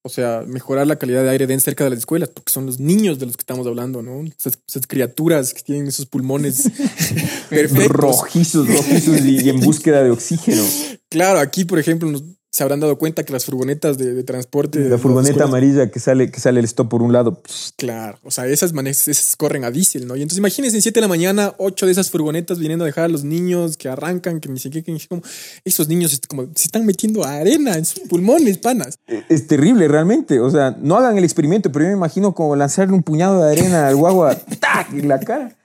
O 0.08 0.10
sea, 0.10 0.46
mejorar 0.48 0.88
la 0.88 0.96
calidad 0.96 1.22
de 1.24 1.30
aire 1.32 1.48
den 1.48 1.60
cerca 1.60 1.84
de 1.84 1.90
las 1.90 2.00
escuelas, 2.00 2.30
porque 2.30 2.50
son 2.50 2.66
los 2.66 2.80
niños 2.80 3.20
de 3.20 3.26
los 3.26 3.36
que 3.36 3.42
estamos 3.42 3.68
hablando, 3.68 4.02
¿no? 4.02 4.24
Esas, 4.24 4.58
esas 4.66 4.88
criaturas 4.88 5.54
que 5.54 5.62
tienen 5.62 5.88
esos 5.88 6.06
pulmones 6.06 6.64
perfectos. 7.50 7.90
Rojizos, 7.90 8.68
rojizos 8.70 9.20
y, 9.20 9.42
y, 9.42 9.50
en 9.50 9.60
búsqueda 9.60 10.02
de 10.02 10.12
oxígeno. 10.12 10.64
Claro, 11.10 11.40
aquí, 11.40 11.66
por 11.66 11.78
ejemplo, 11.78 12.10
nos, 12.10 12.24
se 12.52 12.64
habrán 12.64 12.80
dado 12.80 12.98
cuenta 12.98 13.24
que 13.24 13.34
las 13.34 13.46
furgonetas 13.46 13.98
de, 13.98 14.14
de 14.14 14.24
transporte. 14.24 14.80
La 14.80 14.98
furgoneta 14.98 15.44
amarilla 15.44 15.92
que 15.92 16.00
sale, 16.00 16.32
que 16.32 16.40
sale 16.40 16.60
el 16.60 16.66
stop 16.66 16.90
por 16.90 17.02
un 17.02 17.12
lado. 17.14 17.42
Claro, 17.76 18.18
o 18.24 18.32
sea, 18.32 18.48
esas, 18.48 18.74
esas 18.74 19.36
corren 19.36 19.64
a 19.64 19.72
diésel, 19.72 20.08
¿no? 20.08 20.16
Y 20.16 20.22
entonces 20.22 20.40
imagínense 20.40 20.78
en 20.78 20.82
7 20.82 20.98
de 20.98 21.02
la 21.02 21.08
mañana, 21.08 21.54
ocho 21.58 21.86
de 21.86 21.92
esas 21.92 22.10
furgonetas 22.10 22.60
viniendo 22.60 22.86
a 22.86 22.88
dejar 22.88 23.06
a 23.06 23.08
los 23.10 23.24
niños 23.24 23.78
que 23.78 23.90
arrancan, 23.90 24.40
que 24.40 24.50
ni 24.50 24.60
siquiera, 24.60 24.86
que 24.86 24.98
como, 25.08 25.22
esos 25.66 25.88
niños 25.88 26.20
como, 26.28 26.44
se 26.56 26.66
están 26.66 26.86
metiendo 26.86 27.24
arena 27.26 27.78
en 27.78 27.86
sus 27.86 28.00
pulmones, 28.08 28.58
panas. 28.58 28.98
Es, 29.08 29.24
es, 29.30 29.48
terrible, 29.48 29.88
realmente. 29.88 30.40
O 30.40 30.50
sea, 30.50 30.76
no 30.82 30.96
hagan 30.96 31.18
el 31.18 31.24
experimento, 31.24 31.72
pero 31.72 31.86
yo 31.86 31.92
me 31.92 31.98
imagino 31.98 32.34
como 32.34 32.56
lanzarle 32.56 32.94
un 32.94 33.04
puñado 33.04 33.44
de 33.44 33.52
arena 33.52 33.88
al 33.88 33.96
guagua 33.96 34.36
¡tac! 34.36 34.94
en 34.94 35.08
la 35.08 35.20
cara. 35.20 35.56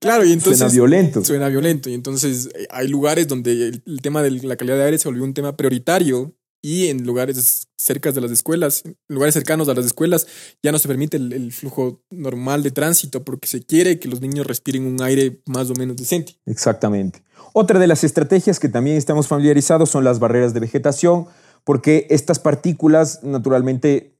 Claro, 0.00 0.24
y 0.24 0.32
entonces. 0.32 0.58
Suena 0.58 0.72
violento. 0.72 1.24
Suena 1.24 1.48
violento. 1.48 1.90
Y 1.90 1.94
entonces 1.94 2.50
eh, 2.54 2.66
hay 2.70 2.88
lugares 2.88 3.26
donde 3.26 3.52
el, 3.52 3.82
el, 3.84 4.00
tema 4.00 4.22
de 4.22 4.30
la 4.30 4.56
calidad 4.56 4.76
de 4.76 4.84
aire 4.84 4.98
se 4.98 5.08
volvió 5.08 5.24
un 5.24 5.34
tema 5.34 5.56
prioritario 5.56 6.34
y 6.60 6.88
en 6.88 7.04
lugares 7.04 7.68
cerca 7.76 8.10
de 8.10 8.20
las 8.20 8.30
escuelas, 8.30 8.82
en 8.84 8.96
lugares 9.08 9.34
cercanos 9.34 9.68
a 9.68 9.74
las 9.74 9.86
escuelas, 9.86 10.26
ya 10.62 10.72
no 10.72 10.78
se 10.78 10.88
permite 10.88 11.16
el, 11.16 11.32
el, 11.32 11.52
flujo 11.52 12.02
normal 12.10 12.62
de 12.62 12.72
tránsito 12.72 13.24
porque 13.24 13.46
se 13.46 13.64
quiere 13.64 14.00
que 14.00 14.08
los 14.08 14.20
niños 14.20 14.46
respiren 14.46 14.84
un 14.84 15.00
aire 15.00 15.40
más 15.46 15.70
o 15.70 15.74
menos 15.74 15.96
decente. 15.96 16.36
Exactamente. 16.46 17.22
Otra 17.52 17.78
de 17.78 17.86
las 17.86 18.02
estrategias 18.02 18.58
que 18.58 18.68
también 18.68 18.96
estamos 18.96 19.28
familiarizados 19.28 19.90
son 19.90 20.04
las 20.04 20.18
barreras 20.18 20.52
de 20.52 20.60
vegetación, 20.60 21.26
porque 21.64 22.06
estas 22.10 22.38
partículas 22.38 23.20
naturalmente 23.22 24.17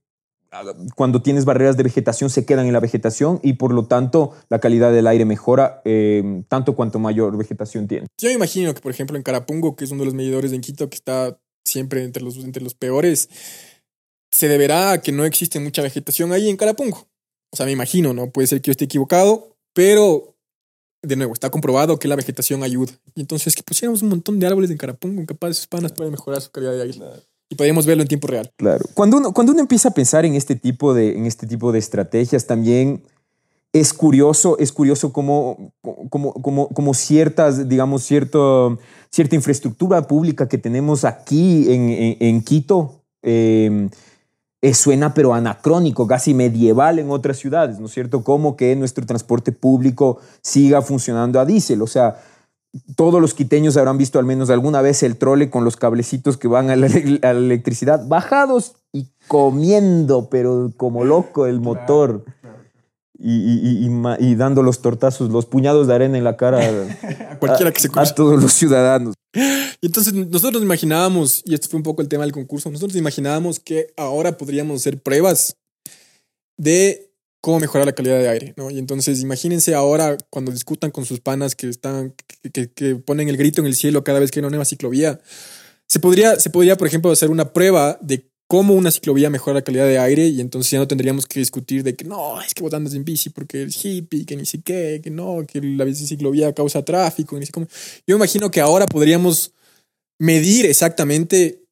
cuando 0.94 1.22
tienes 1.22 1.44
barreras 1.44 1.76
de 1.76 1.82
vegetación 1.82 2.30
se 2.30 2.44
quedan 2.44 2.66
en 2.66 2.72
la 2.72 2.80
vegetación 2.80 3.40
y 3.42 3.54
por 3.54 3.72
lo 3.72 3.86
tanto 3.86 4.32
la 4.48 4.60
calidad 4.60 4.92
del 4.92 5.06
aire 5.06 5.24
mejora 5.24 5.82
eh, 5.84 6.42
tanto 6.48 6.74
cuanto 6.74 6.98
mayor 6.98 7.36
vegetación 7.36 7.86
tiene. 7.86 8.06
Yo 8.18 8.28
me 8.28 8.34
imagino 8.34 8.72
que 8.74 8.80
por 8.80 8.90
ejemplo 8.90 9.16
en 9.16 9.22
Carapungo, 9.22 9.76
que 9.76 9.84
es 9.84 9.90
uno 9.90 10.00
de 10.00 10.06
los 10.06 10.14
medidores 10.14 10.52
en 10.52 10.60
Quito 10.60 10.88
que 10.88 10.96
está 10.96 11.38
siempre 11.64 12.04
entre 12.04 12.22
los, 12.22 12.36
entre 12.38 12.62
los 12.62 12.74
peores, 12.74 13.28
se 14.30 14.48
deberá 14.48 14.92
a 14.92 15.02
que 15.02 15.12
no 15.12 15.24
existe 15.24 15.60
mucha 15.60 15.82
vegetación 15.82 16.32
ahí 16.32 16.48
en 16.48 16.56
Carapungo. 16.56 17.08
O 17.52 17.56
sea, 17.56 17.66
me 17.66 17.72
imagino, 17.72 18.12
¿no? 18.12 18.30
Puede 18.30 18.46
ser 18.46 18.60
que 18.60 18.68
yo 18.68 18.72
esté 18.72 18.84
equivocado, 18.84 19.56
pero 19.74 20.38
de 21.02 21.16
nuevo, 21.16 21.32
está 21.32 21.50
comprobado 21.50 21.98
que 21.98 22.08
la 22.08 22.16
vegetación 22.16 22.62
ayuda. 22.62 22.92
Y 23.14 23.20
entonces 23.20 23.54
que 23.54 23.62
pusiéramos 23.62 24.02
un 24.02 24.08
montón 24.08 24.38
de 24.38 24.46
árboles 24.46 24.70
en 24.70 24.76
Carapungo, 24.76 25.24
capaz 25.26 25.50
esos 25.50 25.66
panas 25.66 25.92
pueden 25.92 26.12
mejorar 26.12 26.40
su 26.40 26.50
calidad 26.50 26.72
de 26.72 26.82
aire. 26.82 26.98
Y 27.50 27.54
podemos 27.54 27.86
verlo 27.86 28.02
en 28.02 28.08
tiempo 28.08 28.26
real. 28.26 28.50
Claro. 28.56 28.84
Cuando 28.94 29.16
uno, 29.16 29.32
cuando 29.32 29.52
uno 29.52 29.60
empieza 29.60 29.88
a 29.88 29.92
pensar 29.92 30.24
en 30.24 30.34
este, 30.34 30.54
tipo 30.54 30.92
de, 30.92 31.16
en 31.16 31.26
este 31.26 31.46
tipo 31.46 31.72
de 31.72 31.78
estrategias, 31.78 32.46
también 32.46 33.02
es 33.72 33.92
curioso, 33.92 34.58
es 34.58 34.72
curioso 34.72 35.12
cómo, 35.12 35.72
cómo, 36.10 36.32
cómo, 36.34 36.68
cómo 36.68 36.94
ciertas, 36.94 37.68
digamos, 37.68 38.02
cierto, 38.02 38.78
cierta 39.10 39.34
infraestructura 39.34 40.06
pública 40.06 40.48
que 40.48 40.58
tenemos 40.58 41.04
aquí 41.04 41.72
en, 41.72 42.16
en, 42.20 42.42
Quito 42.42 43.02
eh, 43.22 43.88
eh, 44.60 44.74
suena 44.74 45.14
pero 45.14 45.34
anacrónico, 45.34 46.06
casi 46.06 46.34
medieval 46.34 46.98
en 46.98 47.10
otras 47.10 47.38
ciudades, 47.38 47.78
¿no 47.78 47.86
es 47.86 47.92
cierto? 47.92 48.24
Como 48.24 48.56
que 48.56 48.74
nuestro 48.74 49.06
transporte 49.06 49.52
público 49.52 50.18
siga 50.42 50.82
funcionando 50.82 51.38
a 51.38 51.44
diésel, 51.44 51.82
o 51.82 51.86
sea, 51.86 52.20
todos 52.96 53.20
los 53.20 53.34
quiteños 53.34 53.76
habrán 53.76 53.98
visto 53.98 54.18
al 54.18 54.24
menos 54.24 54.50
alguna 54.50 54.82
vez 54.82 55.02
el 55.02 55.16
trole 55.16 55.50
con 55.50 55.64
los 55.64 55.76
cablecitos 55.76 56.36
que 56.36 56.48
van 56.48 56.70
a 56.70 56.76
la, 56.76 56.86
a 56.86 57.32
la 57.32 57.38
electricidad 57.38 58.06
bajados 58.06 58.76
y 58.92 59.08
comiendo, 59.26 60.28
pero 60.30 60.72
como 60.76 61.04
loco 61.04 61.46
el 61.46 61.60
motor. 61.60 62.24
Claro, 62.24 62.38
claro. 62.40 62.58
Y, 63.20 63.32
y, 63.32 63.86
y, 63.86 64.30
y, 64.30 64.34
dando 64.36 64.62
los 64.62 64.80
tortazos, 64.80 65.30
los 65.30 65.46
puñados 65.46 65.88
de 65.88 65.94
arena 65.94 66.18
en 66.18 66.24
la 66.24 66.36
cara 66.36 66.60
a 67.30 67.38
cualquiera 67.38 67.72
que 67.72 67.80
se 67.80 67.88
cruce. 67.88 68.12
A 68.12 68.14
todos 68.14 68.40
los 68.40 68.52
ciudadanos. 68.52 69.14
Y 69.80 69.86
entonces 69.86 70.14
nosotros 70.14 70.62
imaginábamos, 70.62 71.42
y 71.44 71.54
este 71.54 71.68
fue 71.68 71.78
un 71.78 71.82
poco 71.82 72.00
el 72.00 72.08
tema 72.08 72.22
del 72.22 72.32
concurso, 72.32 72.70
nosotros 72.70 72.96
imaginábamos 72.96 73.58
que 73.58 73.92
ahora 73.96 74.36
podríamos 74.36 74.80
hacer 74.80 75.02
pruebas 75.02 75.56
de 76.56 77.07
cómo 77.40 77.60
mejorar 77.60 77.86
la 77.86 77.92
calidad 77.92 78.18
de 78.18 78.28
aire, 78.28 78.54
¿no? 78.56 78.70
Y 78.70 78.78
entonces 78.78 79.20
imagínense 79.20 79.74
ahora 79.74 80.16
cuando 80.30 80.52
discutan 80.52 80.90
con 80.90 81.04
sus 81.04 81.20
panas 81.20 81.54
que 81.54 81.68
están, 81.68 82.14
que, 82.52 82.70
que, 82.70 82.96
ponen 82.96 83.28
el 83.28 83.36
grito 83.36 83.60
en 83.60 83.66
el 83.66 83.76
cielo 83.76 84.04
cada 84.04 84.20
vez 84.20 84.30
que 84.30 84.40
hay 84.40 84.42
una 84.42 84.50
nueva 84.50 84.64
ciclovía. 84.64 85.20
Se 85.86 86.00
podría, 86.00 86.38
se 86.38 86.50
podría, 86.50 86.76
por 86.76 86.86
ejemplo, 86.86 87.10
hacer 87.10 87.30
una 87.30 87.52
prueba 87.52 87.98
de 88.02 88.28
cómo 88.48 88.74
una 88.74 88.90
ciclovía 88.90 89.30
mejora 89.30 89.56
la 89.56 89.62
calidad 89.62 89.86
de 89.86 89.98
aire 89.98 90.26
y 90.26 90.40
entonces 90.40 90.70
ya 90.70 90.78
no 90.78 90.88
tendríamos 90.88 91.26
que 91.26 91.38
discutir 91.38 91.82
de 91.82 91.94
que 91.94 92.04
no, 92.04 92.40
es 92.40 92.54
que 92.54 92.62
vos 92.62 92.72
andas 92.72 92.94
en 92.94 93.04
bici 93.04 93.28
porque 93.28 93.62
eres 93.62 93.84
hippie, 93.84 94.24
que 94.24 94.36
ni 94.36 94.46
sé 94.46 94.62
que 94.62 95.02
no, 95.10 95.44
que 95.46 95.60
la 95.60 95.86
ciclovía 95.94 96.52
causa 96.54 96.82
tráfico, 96.82 97.38
ni 97.38 97.46
sé. 97.46 97.52
Yo 98.06 98.16
imagino 98.16 98.50
que 98.50 98.60
ahora 98.60 98.86
podríamos 98.86 99.52
medir 100.18 100.66
exactamente 100.66 101.67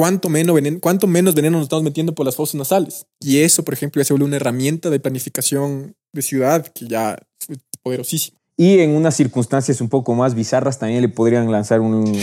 cuánto 0.00 0.30
menos, 0.30 0.54
veneno, 0.54 0.78
cuánto 0.80 1.06
menos 1.06 1.34
veneno 1.34 1.58
nos 1.58 1.64
estamos 1.64 1.84
metiendo 1.84 2.14
por 2.14 2.24
las 2.24 2.34
fosas 2.34 2.54
nasales. 2.54 3.04
Y 3.20 3.40
eso, 3.40 3.64
por 3.66 3.74
ejemplo, 3.74 4.00
ya 4.00 4.06
se 4.06 4.14
vuelve 4.14 4.24
una 4.24 4.36
herramienta 4.36 4.88
de 4.88 4.98
planificación 4.98 5.94
de 6.14 6.22
ciudad 6.22 6.66
que 6.68 6.88
ya 6.88 7.18
es 7.46 7.58
poderosísima. 7.82 8.38
Y 8.56 8.78
en 8.78 8.92
unas 8.92 9.14
circunstancias 9.14 9.82
un 9.82 9.90
poco 9.90 10.14
más 10.14 10.34
bizarras 10.34 10.78
también 10.78 11.02
le 11.02 11.10
podrían 11.10 11.52
lanzar 11.52 11.82
un, 11.82 12.18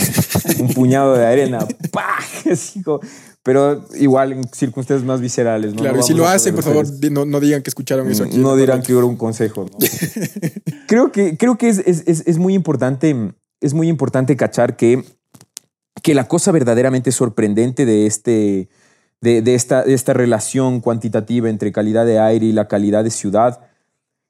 un 0.60 0.68
puñado 0.74 1.16
de 1.16 1.28
arena. 1.28 1.60
¡Pah! 1.92 2.18
Pero 3.44 3.86
igual 4.00 4.34
en 4.34 4.44
circunstancias 4.52 5.06
más 5.06 5.22
viscerales. 5.22 5.76
¿no? 5.76 5.82
Claro, 5.82 5.98
no 5.98 6.02
y 6.02 6.04
si 6.04 6.16
lo 6.16 6.28
hacen, 6.28 6.56
por 6.56 6.64
favor, 6.64 6.88
no, 7.12 7.26
no, 7.26 7.40
digan 7.40 7.62
que 7.62 7.70
escucharon 7.70 8.10
eso 8.10 8.24
aquí. 8.24 8.38
No 8.40 8.56
dirán 8.56 8.82
que 8.82 8.92
era 8.92 9.06
un 9.06 9.18
consejo. 9.18 9.68
creo 10.88 11.12
que, 11.12 11.38
creo 11.38 11.60
que 11.60 11.70
es, 11.70 11.78
es, 11.78 12.02
es, 12.08 12.38
muy 12.40 12.56
importante, 12.56 13.16
es 13.62 13.76
muy 13.76 13.88
importante 13.88 14.36
cachar 14.36 14.78
que 14.78 15.06
que 16.04 16.14
la 16.14 16.28
cosa 16.28 16.52
verdaderamente 16.52 17.12
sorprendente 17.12 17.86
de 17.86 18.06
este, 18.06 18.70
de, 19.22 19.56
esta, 19.56 19.84
de 19.84 19.94
esta 19.94 20.14
relación 20.14 20.80
cuantitativa 20.80 21.50
entre 21.50 21.72
calidad 21.72 22.06
de 22.06 22.20
aire 22.20 22.46
y 22.48 22.52
la 22.52 22.68
calidad 22.68 23.04
de 23.04 23.10
ciudad, 23.10 23.62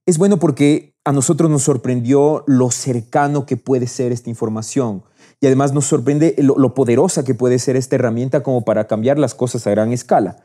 es 0.06 0.18
bueno 0.18 0.38
porque 0.38 0.96
a 1.04 1.12
nosotros 1.12 1.50
nos 1.50 1.64
sorprendió 1.64 2.44
lo 2.48 2.72
cercano 2.72 3.46
que 3.46 3.58
puede 3.58 3.88
ser 3.88 4.12
esta 4.12 4.30
información 4.30 5.04
y 5.40 5.48
además 5.48 5.74
nos 5.74 5.86
sorprende 5.86 6.36
lo, 6.40 6.74
poderosa 6.74 7.24
que 7.24 7.36
puede 7.36 7.60
ser 7.60 7.76
esta 7.76 7.96
herramienta 7.96 8.44
como 8.44 8.66
para 8.66 8.88
cambiar 8.88 9.20
las 9.20 9.36
cosas 9.36 9.68
a 9.68 9.72
gran 9.72 9.94
escala. 9.94 10.38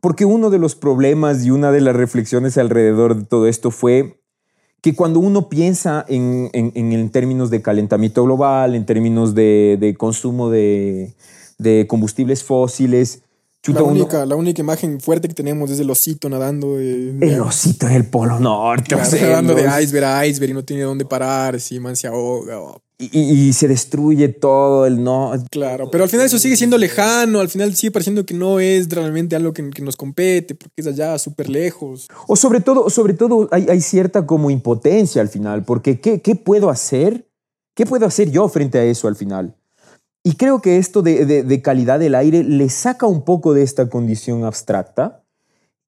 Porque 0.00 0.24
uno 0.24 0.50
de 0.50 0.58
los 0.58 0.74
problemas 0.74 1.44
y 1.44 1.50
una 1.50 1.72
de 1.72 1.80
las 1.80 1.96
reflexiones 1.96 2.58
alrededor 2.58 3.16
de 3.16 3.24
todo 3.24 3.46
esto 3.46 3.70
fue 3.70 4.23
que 4.84 4.94
cuando 4.94 5.18
uno 5.18 5.48
piensa 5.48 6.04
en, 6.08 6.50
en, 6.52 7.08
términos 7.08 7.48
de 7.48 7.62
calentamiento 7.62 8.22
global, 8.22 8.74
en 8.74 8.84
términos 8.84 9.34
de, 9.34 9.94
consumo 9.96 10.50
de, 10.50 11.14
combustibles 11.88 12.44
fósiles, 12.44 13.22
la 13.72 13.82
única, 13.82 14.26
la 14.26 14.36
única 14.36 14.60
imagen 14.60 15.00
fuerte 15.00 15.28
que 15.28 15.34
tenemos 15.34 15.70
es 15.70 15.80
el 15.80 15.90
osito 15.90 16.28
nadando. 16.28 16.78
el 16.78 17.40
osito 17.40 17.86
en 17.86 17.92
el 17.94 18.06
Polo 18.06 18.38
Norte. 18.38 18.94
nadando 18.94 19.54
de 19.54 19.62
iceberg 19.82 20.04
a 20.04 20.26
iceberg 20.26 20.50
y 20.50 20.54
no 20.54 20.64
tiene 20.64 20.82
dónde 20.82 21.04
parar, 21.04 21.58
si 21.60 21.80
man 21.80 21.96
se 21.96 22.06
ahoga. 22.06 22.58
Y, 22.98 23.52
se 23.54 23.66
destruye 23.66 24.28
todo 24.28 24.86
el 24.86 25.02
no. 25.02 25.32
Claro, 25.50 25.90
pero 25.90 26.04
al 26.04 26.10
final 26.10 26.26
eso 26.26 26.38
sigue 26.38 26.56
siendo 26.56 26.78
lejano, 26.78 27.40
al 27.40 27.48
final 27.48 27.74
sigue 27.74 27.90
pareciendo 27.90 28.24
que 28.24 28.34
no 28.34 28.60
es 28.60 28.88
realmente 28.88 29.34
algo 29.34 29.52
que, 29.52 29.62
nos 29.82 29.96
compete, 29.96 30.54
porque 30.54 30.74
es 30.76 30.86
allá 30.86 31.18
súper 31.18 31.48
lejos. 31.48 32.08
O 32.28 32.36
sobre 32.36 32.60
todo, 32.60 32.88
sobre 32.90 33.14
todo 33.14 33.48
hay, 33.50 33.66
hay, 33.68 33.80
cierta 33.80 34.26
como 34.26 34.48
impotencia 34.50 35.20
al 35.20 35.28
final, 35.28 35.64
porque 35.64 36.00
¿qué, 36.00 36.20
¿qué 36.20 36.36
puedo 36.36 36.70
hacer? 36.70 37.28
¿Qué 37.74 37.84
puedo 37.84 38.06
hacer 38.06 38.30
yo 38.30 38.48
frente 38.48 38.78
a 38.78 38.84
eso 38.84 39.08
al 39.08 39.16
final? 39.16 39.56
Y 40.24 40.36
creo 40.36 40.60
que 40.60 40.78
esto 40.78 41.02
de, 41.02 41.26
de, 41.26 41.42
de 41.42 41.62
calidad 41.62 41.98
del 41.98 42.14
aire 42.14 42.42
le 42.42 42.68
saca 42.70 43.06
un 43.06 43.22
poco 43.24 43.52
de 43.52 43.62
esta 43.62 43.88
condición 43.90 44.44
abstracta 44.44 45.22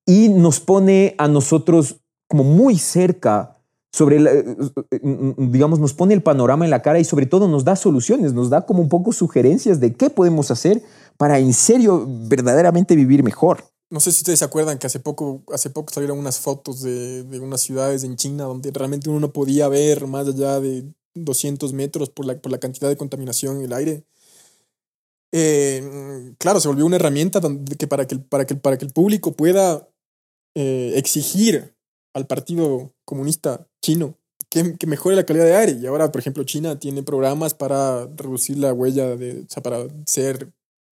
y 0.05 0.29
nos 0.29 0.61
pone 0.61 1.15
a 1.19 1.27
nosotros 1.27 1.97
como 2.29 2.45
muy 2.45 2.79
cerca 2.79 3.57
sobre, 3.97 4.19
eh, 4.19 4.45
eh, 4.91 5.01
digamos, 5.39 5.81
nos 5.81 5.95
pone 5.95 6.13
el 6.13 6.23
panorama 6.23 6.67
en 6.67 6.71
la 6.71 6.83
cara 6.83 6.99
y 6.99 7.05
sobre 7.05 7.25
todo 7.25 7.49
nos 7.49 7.65
da 7.65 7.77
soluciones, 7.77 8.35
nos 8.35 8.51
da 8.51 8.67
como 8.67 8.83
un 8.83 8.91
poco 8.91 9.11
sugerencias 9.13 9.81
de 9.81 9.95
qué 9.95 10.11
podemos 10.11 10.51
hacer 10.51 10.83
para 11.17 11.39
en 11.39 11.55
serio 11.55 12.07
verdaderamente 12.07 12.95
vivir 12.95 13.23
mejor. 13.23 13.65
No 13.89 14.01
sé 14.01 14.13
si 14.13 14.19
ustedes 14.19 14.41
se 14.41 14.45
acuerdan 14.45 14.79
que 14.79 14.87
hace 14.87 15.01
poco, 15.01 15.43
hace 15.51 15.71
poco 15.71 15.95
salieron 15.95 16.19
unas 16.19 16.41
fotos 16.41 16.83
de, 16.83 17.23
de 17.23 17.41
unas 17.41 17.63
ciudades 17.63 18.05
en 18.05 18.17
China 18.17 18.45
donde 18.45 18.71
realmente 18.71 19.09
uno 19.09 19.21
no 19.21 19.33
podía 19.33 19.69
ver 19.69 20.07
más 20.07 20.29
allá 20.29 20.61
de 20.61 20.93
200 21.15 21.73
metros 21.73 22.11
por 22.11 22.27
la, 22.27 22.39
por 22.39 22.53
la 22.53 22.59
cantidad 22.59 22.89
de 22.89 22.97
contaminación 22.97 23.59
en 23.59 23.65
el 23.65 23.73
aire. 23.73 24.05
Eh, 25.39 26.35
claro, 26.39 26.61
se 26.61 26.69
volvió 26.69 26.87
una 26.87 26.97
herramienta 26.97 27.41
que 27.79 27.87
para, 27.87 28.07
que, 28.07 28.19
para, 28.19 28.47
que, 28.47 28.55
para 28.55 28.79
que 28.79 28.85
el 28.85 28.93
público 28.93 29.33
pueda 29.33 29.89
exigir 30.55 31.75
al 32.15 32.27
Partido 32.27 32.95
Comunista 33.05 33.69
chino 33.83 34.17
que, 34.49 34.77
que, 34.77 34.87
mejore 34.87 35.17
la 35.17 35.27
calidad 35.27 35.45
de 35.45 35.57
aire. 35.57 35.73
Y 35.73 35.87
ahora, 35.87 36.11
por 36.11 36.21
ejemplo, 36.21 36.45
China 36.45 36.79
tiene 36.79 37.03
programas 37.03 37.55
para 37.55 38.07
reducir 38.07 38.59
la 38.59 38.73
huella, 38.73 39.17
de, 39.17 39.41
o 39.41 39.47
sea, 39.49 39.63
para 39.63 39.87
ser 40.07 40.53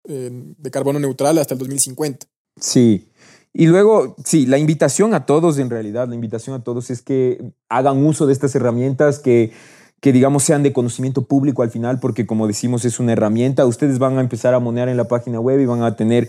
eh, 0.09 0.31
de 0.33 0.71
carbono 0.71 0.99
neutral 0.99 1.39
hasta 1.39 1.55
el 1.55 1.59
2050. 1.59 2.27
Sí. 2.61 3.09
Y 3.53 3.67
luego, 3.67 4.17
sí, 4.25 4.47
la 4.47 4.59
invitación 4.59 5.15
a 5.15 5.27
todos, 5.27 5.59
en 5.59 5.71
realidad, 5.71 6.09
la 6.09 6.15
invitación 6.15 6.57
a 6.57 6.65
todos 6.65 6.91
es 6.91 7.03
que 7.03 7.53
hagan 7.69 8.05
uso 8.05 8.27
de 8.27 8.33
estas 8.33 8.55
herramientas 8.55 9.19
que 9.19 9.53
que 10.03 10.13
digamos 10.13 10.43
sean 10.43 10.65
de 10.65 10.73
conocimiento 10.73 11.23
público 11.23 11.63
al 11.63 11.71
final, 11.71 12.01
porque 12.01 12.27
como 12.27 12.49
decimos 12.49 12.85
es 12.85 12.99
una 12.99 13.13
herramienta, 13.13 13.65
ustedes 13.65 14.01
van 14.01 14.19
a 14.19 14.21
empezar 14.21 14.53
a 14.53 14.59
monear 14.59 14.89
en 14.89 14.97
la 14.97 15.05
página 15.05 15.39
web 15.39 15.61
y 15.61 15.65
van 15.65 15.85
a 15.85 15.95
tener 15.95 16.29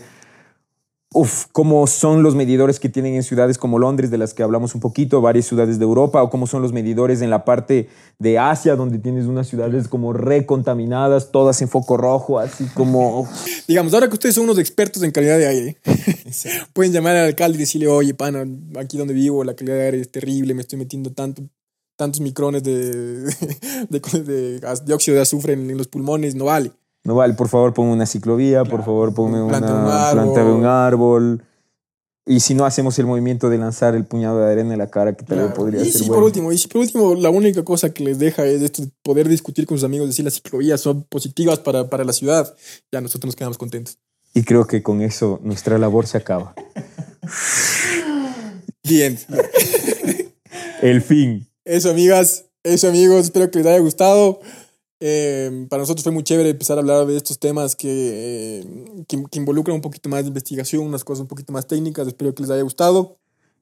uf, 1.12 1.46
cómo 1.50 1.84
son 1.88 2.22
los 2.22 2.36
medidores 2.36 2.78
que 2.78 2.88
tienen 2.88 3.14
en 3.14 3.24
ciudades 3.24 3.58
como 3.58 3.80
Londres, 3.80 4.12
de 4.12 4.18
las 4.18 4.32
que 4.32 4.44
hablamos 4.44 4.76
un 4.76 4.80
poquito, 4.80 5.20
varias 5.20 5.46
ciudades 5.46 5.80
de 5.80 5.84
Europa, 5.84 6.22
o 6.22 6.30
cómo 6.30 6.46
son 6.46 6.62
los 6.62 6.72
medidores 6.72 7.20
en 7.20 7.30
la 7.30 7.44
parte 7.44 7.88
de 8.20 8.38
Asia, 8.38 8.76
donde 8.76 9.00
tienes 9.00 9.26
unas 9.26 9.48
ciudades 9.48 9.88
como 9.88 10.12
recontaminadas, 10.12 11.32
todas 11.32 11.60
en 11.60 11.68
foco 11.68 11.96
rojo, 11.96 12.38
así 12.38 12.66
como... 12.74 13.28
Digamos, 13.66 13.92
ahora 13.92 14.06
que 14.06 14.14
ustedes 14.14 14.36
son 14.36 14.44
unos 14.44 14.58
expertos 14.58 15.02
en 15.02 15.10
calidad 15.10 15.36
de 15.36 15.48
aire, 15.48 15.78
pueden 16.72 16.92
llamar 16.92 17.16
al 17.16 17.26
alcalde 17.26 17.58
y 17.58 17.60
decirle, 17.60 17.88
oye, 17.88 18.14
pana, 18.14 18.44
aquí 18.78 18.98
donde 18.98 19.14
vivo 19.14 19.42
la 19.42 19.54
calidad 19.54 19.76
de 19.76 19.84
aire 19.84 20.00
es 20.00 20.12
terrible, 20.12 20.54
me 20.54 20.60
estoy 20.60 20.78
metiendo 20.78 21.10
tanto, 21.10 21.42
tantos 21.96 22.20
micrones 22.20 22.62
de, 22.62 23.24
de, 23.88 24.60
dióxido 24.84 25.16
de 25.16 25.20
azufre 25.22 25.54
en 25.54 25.76
los 25.76 25.88
pulmones, 25.88 26.34
no 26.34 26.46
vale. 26.46 26.72
No 27.04 27.14
vale, 27.14 27.34
por 27.34 27.48
favor 27.48 27.74
ponme 27.74 27.92
una 27.92 28.06
ciclovía, 28.06 28.64
por 28.64 28.82
favor 28.82 29.12
ponme 29.14 29.42
una 29.42 29.58
planta 29.58 30.44
de 30.44 30.50
un 30.50 30.64
árbol. 30.64 31.44
Y 32.26 32.40
si 32.40 32.54
no 32.54 32.64
hacemos 32.64 32.98
el 32.98 33.04
movimiento 33.04 33.50
de 33.50 33.58
lanzar 33.58 33.94
el 33.94 34.06
puñado 34.06 34.38
de 34.38 34.50
arena 34.50 34.72
en 34.72 34.78
la 34.78 34.86
cara, 34.86 35.14
que 35.14 35.26
tal 35.26 35.40
vez 35.40 35.52
podría 35.52 35.82
y 35.82 35.90
ser 35.90 36.04
si 36.04 36.08
por 36.08 36.22
último, 36.22 36.50
y 36.50 36.56
si 36.56 36.68
por 36.68 36.80
último 36.80 37.14
la 37.14 37.28
única 37.28 37.62
cosa 37.62 37.92
que 37.92 38.02
les 38.02 38.18
deja 38.18 38.46
es 38.46 38.62
esto 38.62 38.80
de 38.80 38.90
poder 39.02 39.28
discutir 39.28 39.66
con 39.66 39.76
sus 39.76 39.84
amigos, 39.84 40.08
decir 40.08 40.24
las 40.24 40.32
ciclovías 40.32 40.80
son 40.80 41.02
positivas 41.02 41.58
para, 41.58 41.90
para 41.90 42.02
la 42.02 42.14
ciudad, 42.14 42.54
ya 42.90 43.02
nosotros 43.02 43.28
nos 43.28 43.36
quedamos 43.36 43.58
contentos. 43.58 43.98
Y 44.32 44.42
creo 44.42 44.66
que 44.66 44.82
con 44.82 45.02
eso 45.02 45.38
nuestra 45.42 45.76
labor 45.76 46.06
se 46.06 46.16
acaba. 46.16 46.54
Bien. 48.82 49.18
el 50.82 51.02
fin. 51.02 51.46
Eso, 51.64 51.90
amigas, 51.90 52.44
eso, 52.62 52.88
amigos, 52.88 53.24
espero 53.24 53.50
que 53.50 53.58
les 53.58 53.66
haya 53.66 53.78
gustado. 53.78 54.40
Eh, 55.00 55.66
para 55.70 55.82
nosotros 55.82 56.02
fue 56.02 56.12
muy 56.12 56.22
chévere 56.22 56.50
empezar 56.50 56.76
a 56.76 56.80
hablar 56.80 57.06
de 57.06 57.16
estos 57.16 57.38
temas 57.38 57.74
que, 57.74 58.60
eh, 58.60 59.04
que, 59.08 59.38
involucran 59.38 59.74
un 59.74 59.80
poquito 59.80 60.10
más 60.10 60.22
de 60.22 60.28
investigación, 60.28 60.86
unas 60.86 61.04
cosas 61.04 61.22
un 61.22 61.26
poquito 61.26 61.54
más 61.54 61.66
técnicas. 61.66 62.06
Espero 62.06 62.34
que 62.34 62.42
les 62.42 62.50
haya 62.50 62.62
gustado. 62.62 63.16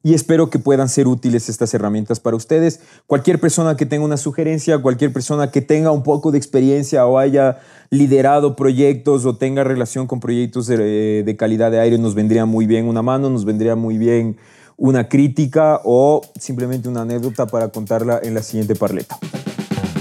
Y 0.05 0.13
espero 0.13 0.49
que 0.49 0.59
puedan 0.59 0.89
ser 0.89 1.07
útiles 1.07 1.47
estas 1.47 1.73
herramientas 1.73 2.19
para 2.19 2.35
ustedes. 2.35 2.81
Cualquier 3.07 3.39
persona 3.39 3.77
que 3.77 3.85
tenga 3.85 4.03
una 4.03 4.17
sugerencia, 4.17 4.81
cualquier 4.81 5.13
persona 5.13 5.49
que 5.49 5.61
tenga 5.61 5.91
un 5.91 6.03
poco 6.03 6.31
de 6.31 6.37
experiencia 6.37 7.05
o 7.05 7.17
haya 7.17 7.59
liderado 7.89 8.57
proyectos 8.57 9.25
o 9.25 9.37
tenga 9.37 9.63
relación 9.63 10.07
con 10.07 10.19
proyectos 10.19 10.67
de, 10.67 11.23
de 11.23 11.37
calidad 11.37 11.71
de 11.71 11.79
aire, 11.79 11.97
nos 11.97 12.15
vendría 12.15 12.45
muy 12.45 12.65
bien 12.65 12.85
una 12.85 13.01
mano, 13.01 13.29
nos 13.29 13.45
vendría 13.45 13.77
muy 13.77 13.97
bien 13.97 14.35
una 14.83 15.07
crítica 15.07 15.79
o 15.85 16.21
simplemente 16.37 16.89
una 16.89 17.03
anécdota 17.03 17.47
para 17.47 17.69
contarla 17.69 18.19
en 18.21 18.33
la 18.33 18.43
siguiente 18.43 18.75
parleta. 18.75 19.17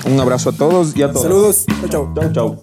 Un 0.06 0.18
abrazo 0.18 0.50
a 0.50 0.52
todos 0.52 0.96
y 0.96 1.04
a 1.04 1.12
todos. 1.12 1.22
Saludos. 1.22 1.66
Chao, 1.88 2.12
chao. 2.12 2.32
Chao, 2.32 2.60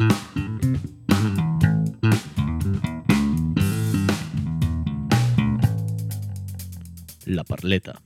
La 7.26 7.46
Parleta. 7.46 8.02